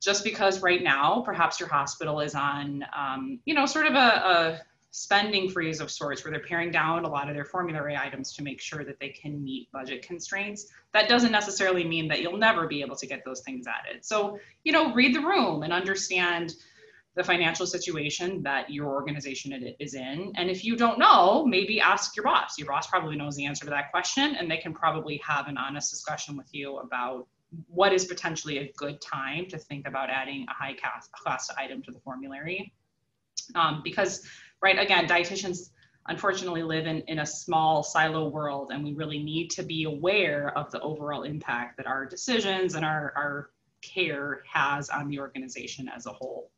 just 0.00 0.24
because 0.24 0.62
right 0.62 0.82
now 0.82 1.22
perhaps 1.24 1.58
your 1.58 1.68
hospital 1.68 2.20
is 2.20 2.34
on, 2.34 2.84
um, 2.96 3.40
you 3.44 3.54
know, 3.54 3.66
sort 3.66 3.86
of 3.86 3.94
a, 3.94 3.96
a 3.98 4.60
spending 4.92 5.48
freeze 5.48 5.80
of 5.80 5.90
sorts 5.90 6.22
where 6.22 6.30
they're 6.30 6.46
paring 6.46 6.70
down 6.70 7.04
a 7.04 7.08
lot 7.08 7.28
of 7.28 7.34
their 7.34 7.46
formulary 7.46 7.96
items 7.96 8.34
to 8.34 8.42
make 8.42 8.60
sure 8.60 8.84
that 8.84 9.00
they 9.00 9.08
can 9.08 9.42
meet 9.42 9.72
budget 9.72 10.06
constraints. 10.06 10.66
That 10.92 11.08
doesn't 11.08 11.32
necessarily 11.32 11.82
mean 11.82 12.06
that 12.08 12.20
you'll 12.20 12.36
never 12.36 12.68
be 12.68 12.82
able 12.82 12.96
to 12.96 13.06
get 13.06 13.24
those 13.24 13.40
things 13.40 13.66
added. 13.66 14.04
So, 14.04 14.38
you 14.64 14.72
know, 14.72 14.92
read 14.92 15.14
the 15.14 15.20
room 15.20 15.62
and 15.62 15.72
understand 15.72 16.52
the 17.14 17.24
financial 17.24 17.66
situation 17.66 18.42
that 18.42 18.70
your 18.70 18.88
organization 18.88 19.74
is 19.80 19.94
in. 19.94 20.32
And 20.36 20.50
if 20.50 20.62
you 20.62 20.76
don't 20.76 20.98
know, 20.98 21.44
maybe 21.46 21.80
ask 21.80 22.14
your 22.14 22.24
boss. 22.24 22.58
Your 22.58 22.68
boss 22.68 22.86
probably 22.86 23.16
knows 23.16 23.34
the 23.34 23.46
answer 23.46 23.64
to 23.64 23.70
that 23.70 23.90
question, 23.90 24.34
and 24.34 24.50
they 24.50 24.58
can 24.58 24.74
probably 24.74 25.22
have 25.26 25.48
an 25.48 25.56
honest 25.56 25.90
discussion 25.90 26.36
with 26.36 26.48
you 26.52 26.78
about 26.78 27.26
what 27.68 27.94
is 27.94 28.04
potentially 28.04 28.58
a 28.58 28.72
good 28.76 29.00
time 29.00 29.46
to 29.46 29.58
think 29.58 29.86
about 29.86 30.10
adding 30.10 30.46
a 30.48 30.52
high 30.52 30.74
cost, 30.74 31.52
item 31.58 31.82
to 31.82 31.90
the 31.90 32.00
formulary. 32.00 32.72
Um, 33.54 33.80
because 33.82 34.26
right? 34.62 34.78
Again, 34.78 35.06
dietitians 35.06 35.70
unfortunately 36.08 36.62
live 36.62 36.86
in, 36.86 37.00
in 37.02 37.20
a 37.20 37.26
small 37.26 37.82
silo 37.82 38.28
world 38.28 38.70
and 38.72 38.82
we 38.82 38.92
really 38.92 39.22
need 39.22 39.50
to 39.50 39.62
be 39.62 39.84
aware 39.84 40.56
of 40.56 40.70
the 40.70 40.80
overall 40.80 41.22
impact 41.22 41.76
that 41.76 41.86
our 41.86 42.04
decisions 42.06 42.74
and 42.74 42.84
our, 42.84 43.12
our 43.16 43.50
care 43.82 44.42
has 44.50 44.88
on 44.88 45.08
the 45.08 45.18
organization 45.18 45.88
as 45.94 46.06
a 46.06 46.12
whole. 46.12 46.50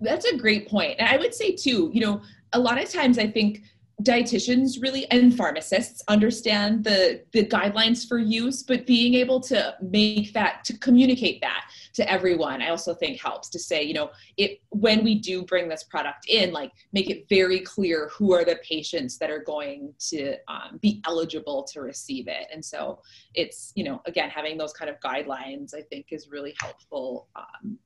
That's 0.00 0.24
a 0.24 0.36
great 0.36 0.68
point. 0.68 0.96
And 0.98 1.08
I 1.08 1.16
would 1.18 1.34
say 1.34 1.54
too, 1.54 1.90
you 1.92 2.00
know, 2.00 2.22
a 2.52 2.58
lot 2.58 2.82
of 2.82 2.88
times 2.88 3.18
I 3.18 3.26
think 3.26 3.62
dietitians 4.02 4.82
really 4.82 5.08
and 5.10 5.36
pharmacists 5.36 6.02
understand 6.08 6.82
the 6.82 7.22
the 7.32 7.46
guidelines 7.46 8.06
for 8.06 8.18
use 8.18 8.62
but 8.62 8.86
being 8.86 9.14
able 9.14 9.40
to 9.40 9.74
make 9.80 10.32
that 10.32 10.64
to 10.64 10.76
communicate 10.78 11.40
that 11.40 11.70
to 11.92 12.10
everyone 12.10 12.60
i 12.60 12.70
also 12.70 12.92
think 12.92 13.20
helps 13.20 13.48
to 13.48 13.58
say 13.58 13.84
you 13.84 13.94
know 13.94 14.10
it 14.36 14.60
when 14.70 15.04
we 15.04 15.14
do 15.14 15.42
bring 15.44 15.68
this 15.68 15.84
product 15.84 16.26
in 16.28 16.52
like 16.52 16.72
make 16.92 17.08
it 17.08 17.24
very 17.28 17.60
clear 17.60 18.10
who 18.12 18.32
are 18.34 18.44
the 18.44 18.56
patients 18.68 19.18
that 19.18 19.30
are 19.30 19.42
going 19.42 19.94
to 19.98 20.34
um, 20.48 20.78
be 20.80 21.02
eligible 21.06 21.62
to 21.72 21.80
receive 21.80 22.28
it. 22.28 22.46
And 22.52 22.64
so 22.64 23.00
it's 23.34 23.72
you 23.74 23.84
know 23.84 24.00
again 24.06 24.30
having 24.30 24.56
those 24.58 24.72
kind 24.72 24.90
of 24.90 24.98
guidelines 25.00 25.74
i 25.74 25.82
think 25.82 26.06
is 26.10 26.28
really 26.30 26.54
helpful 26.60 27.28
um, 27.36 27.78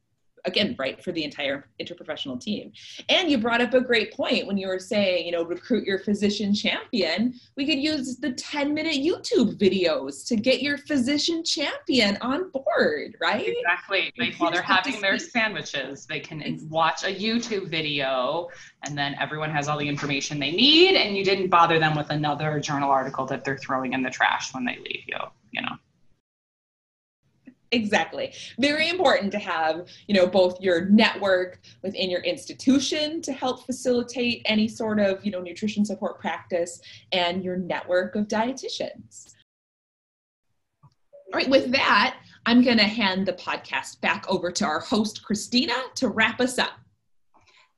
again 0.49 0.75
right 0.79 1.03
for 1.03 1.13
the 1.13 1.23
entire 1.23 1.69
interprofessional 1.81 2.41
team. 2.41 2.73
And 3.09 3.31
you 3.31 3.39
brought 3.39 3.61
up 3.61 3.75
a 3.75 3.81
great 3.81 4.13
point 4.13 4.47
when 4.47 4.59
you 4.59 4.67
were 4.67 4.79
saying 4.81 5.27
you 5.27 5.33
know 5.33 5.45
recruit 5.45 5.87
your 5.87 6.01
physician 6.01 6.53
champion. 6.55 7.35
We 7.57 7.67
could 7.67 7.79
use 7.79 8.17
the 8.17 8.33
10 8.33 8.75
minute 8.75 8.97
youtube 8.97 9.59
videos 9.59 10.27
to 10.27 10.37
get 10.37 10.63
your 10.63 10.79
physician 10.79 11.45
champion 11.45 12.19
on 12.21 12.51
board 12.51 13.17
right? 13.21 13.47
Exactly. 13.47 14.13
Like 14.19 14.35
while 14.37 14.51
they're 14.51 14.63
having 14.63 15.01
their 15.01 15.19
sandwiches 15.19 16.07
they 16.07 16.21
can 16.21 16.43
watch 16.69 17.05
a 17.05 17.15
youtube 17.15 17.69
video 17.69 18.49
and 18.83 18.97
then 18.97 19.15
everyone 19.21 19.51
has 19.51 19.69
all 19.69 19.79
the 19.79 19.89
information 19.89 20.39
they 20.39 20.51
need 20.51 20.97
and 20.97 21.17
you 21.17 21.25
didn't 21.25 21.49
bother 21.49 21.79
them 21.79 21.97
with 21.97 22.11
another 22.11 22.59
journal 22.61 22.91
article 22.91 23.27
that 23.27 23.45
they're 23.45 23.59
throwing 23.59 23.93
in 23.93 24.03
the 24.03 24.11
trash 24.11 24.55
when 24.55 24.65
they 24.65 24.77
leave 24.79 25.05
you 25.07 25.19
you 25.53 25.63
know 25.63 25.77
exactly. 27.73 28.33
Very 28.59 28.89
important 28.89 29.33
to 29.33 29.39
have 29.39 29.87
you 30.07 30.15
know 30.15 30.27
both 30.27 30.61
your 30.61 30.87
network 30.87 31.61
within 31.83 32.11
your 32.11 32.21
institution 32.21 33.21
to 33.23 33.33
help 33.33 33.65
facilitate 33.67 34.43
any 34.45 34.69
sort 34.69 35.01
of 35.01 35.25
you 35.25 35.31
know 35.31 35.41
nutrition 35.41 35.85
support 35.85 36.21
practice 36.21 36.81
and 37.13 37.45
your 37.45 37.57
network 37.57 38.15
of 38.15 38.29
dietitians. 38.29 39.35
All 41.33 41.37
right 41.37 41.51
with 41.51 41.71
that 41.73 42.17
i'm 42.47 42.63
going 42.63 42.79
to 42.79 42.85
hand 42.85 43.27
the 43.27 43.35
podcast 43.35 44.01
back 44.01 44.25
over 44.31 44.51
to 44.51 44.65
our 44.65 44.81
host 44.81 45.23
christina 45.23 45.75
to 45.95 46.09
wrap 46.09 46.41
us 46.41 46.59
up 46.59 46.71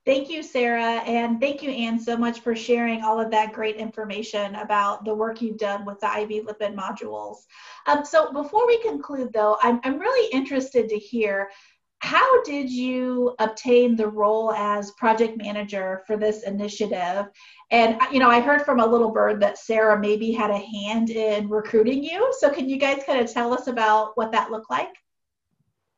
Thank 0.03 0.31
you, 0.31 0.41
Sarah. 0.41 1.03
And 1.05 1.39
thank 1.39 1.61
you, 1.61 1.69
Anne, 1.69 1.99
so 1.99 2.17
much 2.17 2.39
for 2.39 2.55
sharing 2.55 3.03
all 3.03 3.19
of 3.19 3.29
that 3.31 3.53
great 3.53 3.75
information 3.75 4.55
about 4.55 5.05
the 5.05 5.13
work 5.13 5.41
you've 5.43 5.59
done 5.59 5.85
with 5.85 5.99
the 5.99 6.07
IV 6.07 6.45
lipid 6.47 6.75
modules. 6.75 7.45
Um, 7.85 8.03
so 8.03 8.33
before 8.33 8.65
we 8.65 8.81
conclude, 8.81 9.31
though, 9.31 9.57
I'm, 9.61 9.79
I'm 9.83 9.99
really 9.99 10.31
interested 10.31 10.89
to 10.89 10.97
hear 10.97 11.51
how 11.99 12.41
did 12.41 12.67
you 12.67 13.35
obtain 13.37 13.95
the 13.95 14.07
role 14.07 14.51
as 14.53 14.89
project 14.93 15.37
manager 15.37 16.01
for 16.07 16.17
this 16.17 16.41
initiative? 16.43 17.27
And, 17.69 18.01
you 18.11 18.17
know, 18.17 18.29
I 18.29 18.41
heard 18.41 18.63
from 18.63 18.79
a 18.79 18.85
little 18.85 19.11
bird 19.11 19.39
that 19.41 19.59
Sarah 19.59 19.99
maybe 19.99 20.31
had 20.31 20.49
a 20.49 20.57
hand 20.57 21.11
in 21.11 21.47
recruiting 21.47 22.03
you. 22.03 22.33
So 22.39 22.49
can 22.49 22.67
you 22.67 22.77
guys 22.77 23.03
kind 23.05 23.19
of 23.19 23.31
tell 23.31 23.53
us 23.53 23.67
about 23.67 24.17
what 24.17 24.31
that 24.31 24.49
looked 24.49 24.71
like? 24.71 24.95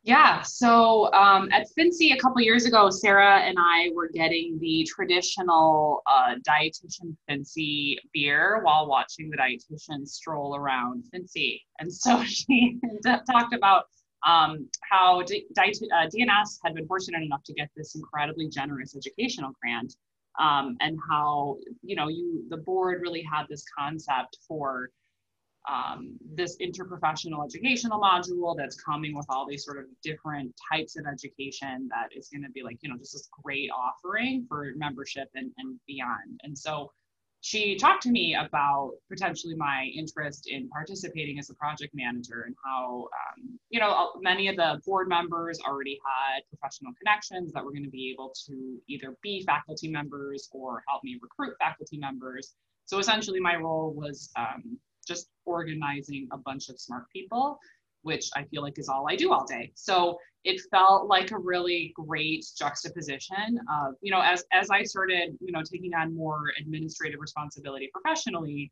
Yeah, 0.06 0.42
so 0.42 1.12
um, 1.14 1.48
at 1.54 1.66
FNCE 1.80 2.14
a 2.14 2.18
couple 2.18 2.42
years 2.42 2.66
ago, 2.66 2.90
Sarah 2.90 3.40
and 3.40 3.56
I 3.58 3.90
were 3.96 4.10
getting 4.10 4.60
the 4.60 4.86
traditional 4.94 6.04
uh, 6.06 6.36
dietitian 6.46 7.16
FNCE 7.30 7.96
beer 8.14 8.60
while 8.64 8.86
watching 8.86 9.30
the 9.30 9.38
dietitian 9.38 10.06
stroll 10.06 10.58
around 10.58 11.06
FNCE. 11.16 11.62
And 11.80 11.92
so 11.92 12.22
she 12.26 12.82
talked 13.32 13.54
about 13.54 13.86
um, 14.28 14.70
how 14.92 15.22
D- 15.22 15.46
diet- 15.56 15.78
uh, 15.96 16.08
DNS 16.08 16.58
had 16.66 16.76
been 16.76 16.86
fortunate 16.86 17.24
enough 17.24 17.44
to 17.46 17.54
get 17.54 17.70
this 17.78 17.96
incredibly 17.96 18.50
generous 18.50 18.98
educational 18.98 19.52
grant, 19.62 19.96
um, 20.38 20.76
and 20.82 20.98
how 21.10 21.58
you 21.82 21.96
know 21.96 22.10
you 22.10 22.44
the 22.50 22.58
board 22.58 23.02
really 23.02 23.22
had 23.22 23.46
this 23.50 23.64
concept 23.78 24.38
for 24.48 24.90
um, 25.70 26.18
this 26.36 26.58
interprofessional 26.58 27.46
educational 27.46 28.00
module 28.00 28.56
that's 28.58 28.82
coming 28.82 29.16
with 29.16 29.26
all 29.30 29.48
these 29.48 29.64
sort 29.64 29.80
of 29.80 29.86
different 30.04 30.54
types 30.72 30.98
of 30.98 31.06
education 31.06 31.88
that 31.90 32.10
is 32.16 32.30
going 32.30 32.44
to 32.44 32.50
be 32.52 32.64
like, 32.64 32.78
you 32.82 32.90
know, 32.90 32.98
just 32.98 33.14
this 33.14 33.30
great 33.44 33.70
offering 33.72 34.46
for 34.48 34.72
membership 34.76 35.30
and, 35.36 35.52
and 35.58 35.80
beyond. 35.88 36.40
And 36.44 36.58
so 36.58 36.92
she 37.44 37.76
talked 37.76 38.02
to 38.04 38.10
me 38.10 38.36
about 38.36 38.94
potentially 39.10 39.54
my 39.56 39.92
interest 39.94 40.48
in 40.50 40.70
participating 40.70 41.40
as 41.40 41.50
a 41.50 41.54
project 41.56 41.94
manager 41.94 42.44
and 42.46 42.56
how, 42.64 43.10
um, 43.14 43.60
you 43.70 43.82
know, 43.82 44.12
many 44.22 44.48
of 44.48 44.56
the 44.56 44.80
board 44.86 45.10
members 45.10 45.60
already 45.68 46.00
had 46.06 46.42
professional 46.48 46.94
connections 46.98 47.52
that 47.52 47.64
were 47.64 47.72
going 47.72 47.84
to 47.84 47.90
be 47.90 48.12
able 48.14 48.34
to 48.48 48.78
either 48.88 49.18
be 49.22 49.44
faculty 49.46 49.90
members 49.90 50.48
or 50.54 50.84
help 50.88 51.04
me 51.04 51.20
recruit 51.22 51.54
faculty 51.60 51.98
members. 51.98 52.54
So 52.86 53.00
essentially, 53.00 53.42
my 53.42 53.56
role 53.58 53.94
was 53.94 54.30
um, 54.38 54.80
just 55.08 55.30
organizing 55.46 56.28
a 56.32 56.38
bunch 56.38 56.70
of 56.70 56.80
smart 56.80 57.06
people, 57.12 57.60
which 58.04 58.30
I 58.36 58.44
feel 58.46 58.62
like 58.62 58.78
is 58.80 58.90
all 58.90 59.06
I 59.10 59.16
do 59.16 59.32
all 59.32 59.46
day. 59.46 59.72
So 59.76 60.18
it 60.44 60.62
felt 60.72 61.08
like 61.08 61.32
a 61.32 61.38
really 61.38 61.94
great 61.96 62.46
juxtaposition 62.58 63.60
of, 63.72 63.96
you 64.02 64.12
know, 64.12 64.22
as, 64.22 64.44
as 64.52 64.70
I 64.70 64.84
started, 64.84 65.38
you 65.40 65.52
know, 65.52 65.62
taking 65.64 65.94
on 65.94 66.16
more 66.16 66.52
administrative 66.60 67.20
responsibility 67.22 67.90
professionally, 67.94 68.72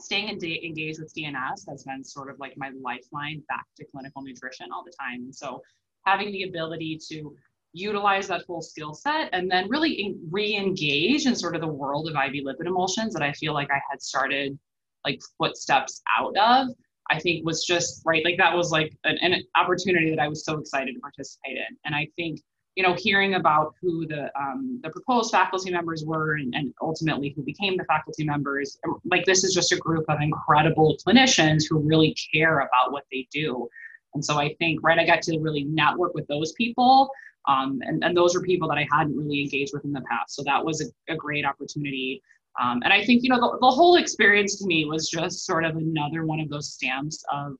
staying 0.00 0.28
engaged 0.28 1.00
with 1.00 1.12
DNS 1.14 1.68
has 1.68 1.84
been 1.84 2.04
sort 2.04 2.30
of 2.30 2.38
like 2.38 2.54
my 2.56 2.70
lifeline 2.80 3.42
back 3.48 3.64
to 3.76 3.84
clinical 3.84 4.22
nutrition 4.22 4.68
all 4.72 4.84
the 4.84 4.92
time. 5.00 5.22
And 5.24 5.34
so 5.34 5.60
having 6.06 6.30
the 6.32 6.44
ability 6.44 6.98
to 7.08 7.34
utilize 7.72 8.28
that 8.28 8.46
full 8.46 8.62
skill 8.62 8.94
set 8.94 9.28
and 9.32 9.50
then 9.50 9.68
really 9.68 10.14
re-engage 10.30 11.26
in 11.26 11.34
sort 11.34 11.56
of 11.56 11.60
the 11.60 11.66
world 11.66 12.08
of 12.08 12.14
IV 12.14 12.44
lipid 12.44 12.66
emulsions 12.66 13.12
that 13.14 13.22
I 13.22 13.32
feel 13.32 13.52
like 13.52 13.70
I 13.70 13.80
had 13.90 14.00
started 14.00 14.56
like 15.04 15.20
footsteps 15.38 16.02
out 16.18 16.36
of 16.36 16.68
i 17.10 17.18
think 17.18 17.44
was 17.44 17.64
just 17.64 18.02
right 18.04 18.24
like 18.24 18.36
that 18.38 18.54
was 18.54 18.70
like 18.70 18.96
an, 19.04 19.16
an 19.20 19.42
opportunity 19.56 20.10
that 20.10 20.18
i 20.18 20.28
was 20.28 20.44
so 20.44 20.58
excited 20.58 20.94
to 20.94 21.00
participate 21.00 21.56
in. 21.56 21.76
And 21.84 21.94
i 21.94 22.08
think 22.16 22.40
you 22.74 22.82
know 22.82 22.94
hearing 22.94 23.34
about 23.34 23.74
who 23.80 24.06
the 24.06 24.30
um, 24.38 24.80
the 24.82 24.90
proposed 24.90 25.30
faculty 25.30 25.70
members 25.70 26.04
were 26.04 26.34
and, 26.34 26.54
and 26.54 26.74
ultimately 26.80 27.32
who 27.36 27.42
became 27.42 27.76
the 27.76 27.84
faculty 27.84 28.24
members 28.24 28.78
um, 28.86 28.98
like 29.04 29.24
this 29.24 29.44
is 29.44 29.54
just 29.54 29.72
a 29.72 29.76
group 29.76 30.04
of 30.08 30.20
incredible 30.20 30.96
clinicians 31.06 31.64
who 31.68 31.78
really 31.78 32.16
care 32.32 32.60
about 32.60 32.92
what 32.92 33.04
they 33.12 33.26
do. 33.32 33.68
And 34.14 34.24
so 34.24 34.38
i 34.38 34.54
think 34.58 34.80
right 34.82 34.98
i 34.98 35.06
got 35.06 35.22
to 35.22 35.38
really 35.38 35.64
network 35.64 36.14
with 36.14 36.26
those 36.26 36.52
people 36.52 37.10
um, 37.46 37.80
and, 37.82 38.02
and 38.02 38.16
those 38.16 38.34
are 38.34 38.40
people 38.40 38.68
that 38.68 38.78
i 38.78 38.86
hadn't 38.90 39.16
really 39.16 39.42
engaged 39.42 39.72
with 39.74 39.84
in 39.84 39.92
the 39.92 40.02
past. 40.02 40.34
So 40.34 40.42
that 40.44 40.64
was 40.64 40.80
a, 40.80 41.12
a 41.12 41.16
great 41.16 41.44
opportunity 41.44 42.22
um, 42.60 42.80
and 42.84 42.92
I 42.92 43.04
think, 43.04 43.22
you 43.22 43.30
know, 43.30 43.40
the, 43.40 43.58
the 43.60 43.70
whole 43.70 43.96
experience 43.96 44.58
to 44.58 44.66
me 44.66 44.84
was 44.84 45.08
just 45.08 45.44
sort 45.44 45.64
of 45.64 45.76
another 45.76 46.24
one 46.24 46.40
of 46.40 46.48
those 46.48 46.72
stamps 46.72 47.22
of 47.32 47.54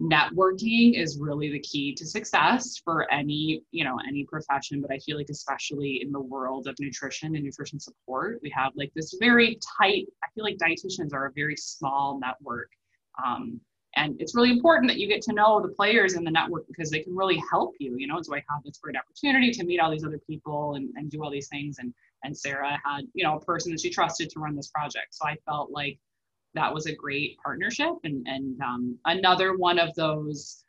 networking 0.00 1.00
is 1.00 1.18
really 1.20 1.50
the 1.50 1.60
key 1.60 1.94
to 1.94 2.06
success 2.06 2.80
for 2.84 3.10
any, 3.12 3.62
you 3.72 3.84
know, 3.84 3.96
any 4.08 4.24
profession. 4.24 4.80
But 4.80 4.92
I 4.92 4.98
feel 4.98 5.16
like, 5.16 5.28
especially 5.30 6.00
in 6.02 6.12
the 6.12 6.20
world 6.20 6.68
of 6.68 6.76
nutrition 6.80 7.34
and 7.34 7.44
nutrition 7.44 7.80
support, 7.80 8.40
we 8.42 8.50
have 8.56 8.72
like 8.76 8.92
this 8.94 9.16
very 9.20 9.58
tight, 9.78 10.06
I 10.22 10.28
feel 10.34 10.44
like 10.44 10.56
dietitians 10.56 11.12
are 11.12 11.26
a 11.26 11.32
very 11.32 11.56
small 11.56 12.18
network. 12.20 12.70
Um, 13.24 13.60
and 13.96 14.20
it's 14.20 14.36
really 14.36 14.50
important 14.50 14.88
that 14.88 14.98
you 14.98 15.08
get 15.08 15.22
to 15.22 15.32
know 15.32 15.60
the 15.60 15.74
players 15.74 16.14
in 16.14 16.22
the 16.22 16.30
network 16.30 16.66
because 16.68 16.90
they 16.90 17.00
can 17.00 17.16
really 17.16 17.42
help 17.50 17.74
you, 17.80 17.96
you 17.98 18.06
know. 18.06 18.20
So 18.22 18.34
I 18.34 18.42
have 18.48 18.62
this 18.64 18.78
great 18.80 18.96
opportunity 18.96 19.50
to 19.50 19.64
meet 19.64 19.80
all 19.80 19.90
these 19.90 20.04
other 20.04 20.20
people 20.28 20.74
and, 20.74 20.90
and 20.94 21.10
do 21.10 21.24
all 21.24 21.30
these 21.30 21.48
things. 21.48 21.78
And 21.78 21.92
and 22.24 22.36
Sarah 22.36 22.78
had, 22.84 23.02
you 23.14 23.24
know, 23.24 23.36
a 23.36 23.40
person 23.40 23.72
that 23.72 23.80
she 23.80 23.90
trusted 23.90 24.30
to 24.30 24.40
run 24.40 24.56
this 24.56 24.68
project. 24.68 25.08
So 25.14 25.26
I 25.26 25.36
felt 25.46 25.70
like 25.70 25.98
that 26.54 26.72
was 26.72 26.86
a 26.86 26.94
great 26.94 27.36
partnership 27.42 27.92
and, 28.04 28.26
and 28.26 28.60
um, 28.60 28.98
another 29.04 29.56
one 29.56 29.78
of 29.78 29.94
those 29.94 30.64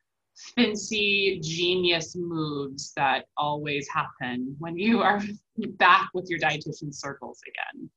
fancy 0.56 1.40
genius 1.44 2.16
moves 2.16 2.94
that 2.96 3.26
always 3.38 3.88
happen 3.90 4.56
when 4.60 4.78
you 4.78 5.02
are 5.02 5.22
back 5.78 6.10
with 6.14 6.30
your 6.30 6.40
dietitian 6.40 6.94
circles 6.94 7.40
again. 7.48 7.90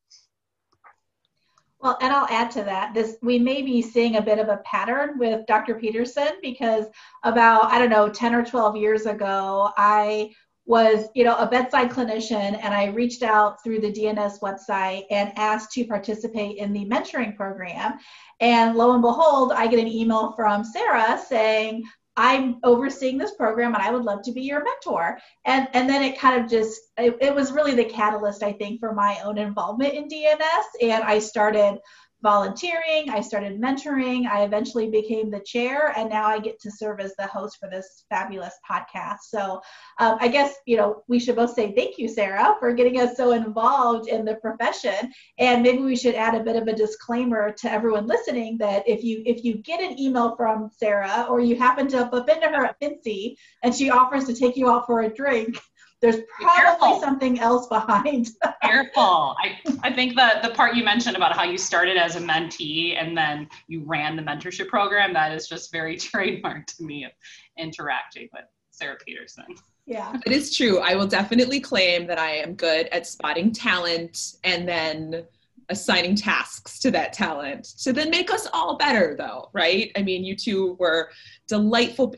Well, 1.82 1.98
and 2.00 2.12
I'll 2.12 2.28
add 2.28 2.52
to 2.52 2.62
that. 2.62 2.94
This 2.94 3.16
we 3.22 3.40
may 3.40 3.60
be 3.60 3.82
seeing 3.82 4.16
a 4.16 4.22
bit 4.22 4.38
of 4.38 4.48
a 4.48 4.58
pattern 4.58 5.18
with 5.18 5.44
Dr. 5.46 5.74
Peterson 5.74 6.30
because 6.40 6.86
about 7.24 7.64
I 7.64 7.78
don't 7.78 7.90
know 7.90 8.08
10 8.08 8.36
or 8.36 8.44
12 8.44 8.76
years 8.76 9.06
ago, 9.06 9.72
I 9.76 10.32
was 10.64 11.06
you 11.14 11.24
know 11.24 11.36
a 11.36 11.46
bedside 11.46 11.90
clinician 11.90 12.58
and 12.62 12.72
i 12.72 12.86
reached 12.86 13.22
out 13.22 13.62
through 13.62 13.80
the 13.80 13.92
dns 13.92 14.40
website 14.40 15.04
and 15.10 15.32
asked 15.36 15.72
to 15.72 15.84
participate 15.84 16.56
in 16.56 16.72
the 16.72 16.84
mentoring 16.86 17.36
program. 17.36 17.98
And 18.40 18.76
lo 18.76 18.92
and 18.92 19.02
behold 19.02 19.52
i 19.52 19.66
get 19.66 19.80
an 19.80 19.88
email 19.88 20.32
from 20.36 20.64
sarah 20.64 21.20
saying 21.26 21.82
i'm 22.16 22.58
overseeing 22.62 23.18
this 23.18 23.34
program 23.34 23.74
and 23.74 23.82
i 23.82 23.90
would 23.90 24.04
love 24.04 24.22
to 24.22 24.32
be 24.32 24.42
your 24.42 24.62
mentor. 24.62 25.18
And 25.46 25.66
and 25.72 25.88
then 25.88 26.02
it 26.02 26.18
kind 26.18 26.42
of 26.42 26.48
just 26.48 26.80
it, 26.96 27.16
it 27.20 27.34
was 27.34 27.50
really 27.50 27.74
the 27.74 27.84
catalyst 27.84 28.44
i 28.44 28.52
think 28.52 28.78
for 28.78 28.94
my 28.94 29.18
own 29.24 29.38
involvement 29.38 29.94
in 29.94 30.08
dns 30.08 30.64
and 30.80 31.02
i 31.02 31.18
started 31.18 31.78
volunteering, 32.22 33.10
I 33.10 33.20
started 33.20 33.60
mentoring, 33.60 34.26
I 34.26 34.44
eventually 34.44 34.88
became 34.88 35.30
the 35.30 35.40
chair, 35.40 35.92
and 35.96 36.08
now 36.08 36.26
I 36.26 36.38
get 36.38 36.60
to 36.60 36.70
serve 36.70 37.00
as 37.00 37.14
the 37.16 37.26
host 37.26 37.58
for 37.58 37.68
this 37.68 38.04
fabulous 38.08 38.54
podcast. 38.68 39.18
So 39.28 39.60
um, 39.98 40.18
I 40.20 40.28
guess, 40.28 40.54
you 40.66 40.76
know, 40.76 41.02
we 41.08 41.18
should 41.18 41.36
both 41.36 41.54
say 41.54 41.72
thank 41.74 41.98
you, 41.98 42.08
Sarah, 42.08 42.54
for 42.60 42.72
getting 42.72 43.00
us 43.00 43.16
so 43.16 43.32
involved 43.32 44.08
in 44.08 44.24
the 44.24 44.36
profession. 44.36 45.12
And 45.38 45.62
maybe 45.62 45.82
we 45.82 45.96
should 45.96 46.14
add 46.14 46.34
a 46.34 46.44
bit 46.44 46.56
of 46.56 46.68
a 46.68 46.74
disclaimer 46.74 47.52
to 47.52 47.70
everyone 47.70 48.06
listening 48.06 48.58
that 48.58 48.88
if 48.88 49.02
you 49.02 49.22
if 49.26 49.44
you 49.44 49.54
get 49.54 49.80
an 49.80 49.98
email 49.98 50.36
from 50.36 50.70
Sarah 50.76 51.26
or 51.28 51.40
you 51.40 51.56
happen 51.56 51.88
to 51.88 52.04
bump 52.06 52.28
into 52.28 52.48
her 52.48 52.66
at 52.66 52.80
FNCE 52.80 53.34
and 53.62 53.74
she 53.74 53.90
offers 53.90 54.24
to 54.26 54.34
take 54.34 54.56
you 54.56 54.70
out 54.70 54.86
for 54.86 55.02
a 55.02 55.12
drink, 55.12 55.58
there's 56.00 56.20
probably 56.40 57.00
something 57.00 57.40
else 57.40 57.68
behind. 57.68 58.28
Careful. 58.72 59.36
I, 59.38 59.58
I 59.82 59.92
think 59.92 60.16
the, 60.16 60.40
the 60.42 60.54
part 60.54 60.74
you 60.74 60.84
mentioned 60.84 61.16
about 61.16 61.36
how 61.36 61.44
you 61.44 61.58
started 61.58 61.96
as 61.96 62.16
a 62.16 62.20
mentee 62.20 62.96
and 63.00 63.16
then 63.16 63.48
you 63.68 63.82
ran 63.84 64.16
the 64.16 64.22
mentorship 64.22 64.68
program, 64.68 65.12
that 65.12 65.32
is 65.32 65.46
just 65.48 65.70
very 65.70 65.96
trademark 65.98 66.66
to 66.66 66.82
me 66.82 67.04
of 67.04 67.12
interacting 67.58 68.28
with 68.32 68.44
Sarah 68.70 68.96
Peterson. 69.04 69.44
Yeah. 69.86 70.16
It 70.24 70.32
is 70.32 70.56
true. 70.56 70.78
I 70.78 70.94
will 70.94 71.06
definitely 71.06 71.60
claim 71.60 72.06
that 72.06 72.18
I 72.18 72.36
am 72.36 72.54
good 72.54 72.86
at 72.88 73.06
spotting 73.06 73.52
talent 73.52 74.34
and 74.44 74.66
then 74.66 75.24
assigning 75.72 76.14
tasks 76.14 76.78
to 76.78 76.90
that 76.90 77.12
talent 77.12 77.64
to 77.82 77.92
then 77.92 78.10
make 78.10 78.30
us 78.30 78.46
all 78.52 78.76
better 78.76 79.16
though 79.18 79.50
right? 79.52 79.90
I 79.96 80.02
mean 80.02 80.24
you 80.24 80.36
two 80.36 80.76
were 80.78 81.10
delightful 81.48 82.14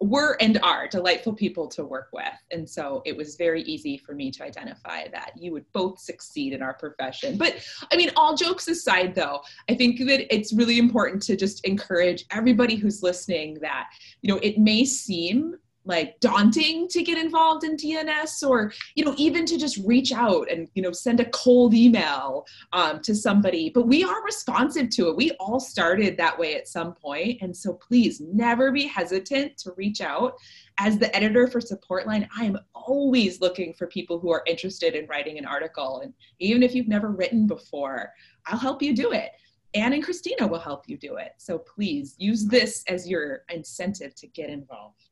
were 0.00 0.36
and 0.40 0.58
are 0.64 0.88
delightful 0.88 1.32
people 1.32 1.68
to 1.68 1.84
work 1.84 2.08
with. 2.12 2.24
And 2.50 2.68
so 2.68 3.02
it 3.04 3.16
was 3.16 3.36
very 3.36 3.62
easy 3.62 3.96
for 3.96 4.14
me 4.14 4.32
to 4.32 4.42
identify 4.42 5.06
that 5.08 5.30
you 5.36 5.52
would 5.52 5.64
both 5.72 6.00
succeed 6.00 6.52
in 6.52 6.62
our 6.62 6.74
profession. 6.74 7.36
But 7.36 7.56
i 7.92 7.96
mean 7.96 8.10
all 8.16 8.36
jokes 8.36 8.68
aside 8.68 9.14
though 9.14 9.40
i 9.68 9.74
think 9.74 9.98
that 9.98 10.34
it's 10.34 10.52
really 10.52 10.78
important 10.78 11.22
to 11.22 11.36
just 11.36 11.64
encourage 11.64 12.24
everybody 12.30 12.76
who's 12.76 13.02
listening 13.02 13.58
that 13.60 13.90
you 14.22 14.32
know 14.32 14.40
it 14.42 14.58
may 14.58 14.84
seem 14.84 15.56
like 15.84 16.18
daunting 16.20 16.88
to 16.88 17.02
get 17.02 17.18
involved 17.18 17.64
in 17.64 17.76
DNS 17.76 18.48
or 18.48 18.72
you 18.94 19.04
know 19.04 19.14
even 19.16 19.44
to 19.46 19.58
just 19.58 19.78
reach 19.84 20.12
out 20.12 20.50
and 20.50 20.68
you 20.74 20.82
know 20.82 20.92
send 20.92 21.20
a 21.20 21.28
cold 21.30 21.74
email 21.74 22.46
um, 22.72 23.00
to 23.00 23.14
somebody. 23.14 23.70
But 23.70 23.86
we 23.86 24.04
are 24.04 24.24
responsive 24.24 24.90
to 24.90 25.08
it. 25.08 25.16
We 25.16 25.32
all 25.32 25.60
started 25.60 26.16
that 26.16 26.38
way 26.38 26.54
at 26.54 26.68
some 26.68 26.94
point. 26.94 27.38
And 27.42 27.56
so 27.56 27.74
please 27.74 28.20
never 28.20 28.70
be 28.70 28.86
hesitant 28.86 29.58
to 29.58 29.72
reach 29.76 30.00
out. 30.00 30.34
As 30.78 30.98
the 30.98 31.14
editor 31.14 31.46
for 31.48 31.60
support 31.60 32.06
line 32.06 32.28
I 32.36 32.44
am 32.44 32.58
always 32.74 33.40
looking 33.40 33.74
for 33.74 33.86
people 33.86 34.18
who 34.18 34.30
are 34.30 34.42
interested 34.46 34.94
in 34.94 35.06
writing 35.06 35.38
an 35.38 35.46
article. 35.46 36.00
And 36.00 36.14
even 36.38 36.62
if 36.62 36.74
you've 36.74 36.88
never 36.88 37.10
written 37.10 37.46
before 37.46 38.12
I'll 38.46 38.58
help 38.58 38.82
you 38.82 38.94
do 38.94 39.12
it. 39.12 39.30
Anne 39.74 39.94
and 39.94 40.04
Christina 40.04 40.46
will 40.46 40.58
help 40.58 40.86
you 40.86 40.98
do 40.98 41.16
it. 41.16 41.32
So 41.38 41.58
please 41.58 42.14
use 42.18 42.44
this 42.44 42.84
as 42.88 43.08
your 43.08 43.44
incentive 43.48 44.14
to 44.16 44.26
get 44.26 44.50
involved 44.50 45.11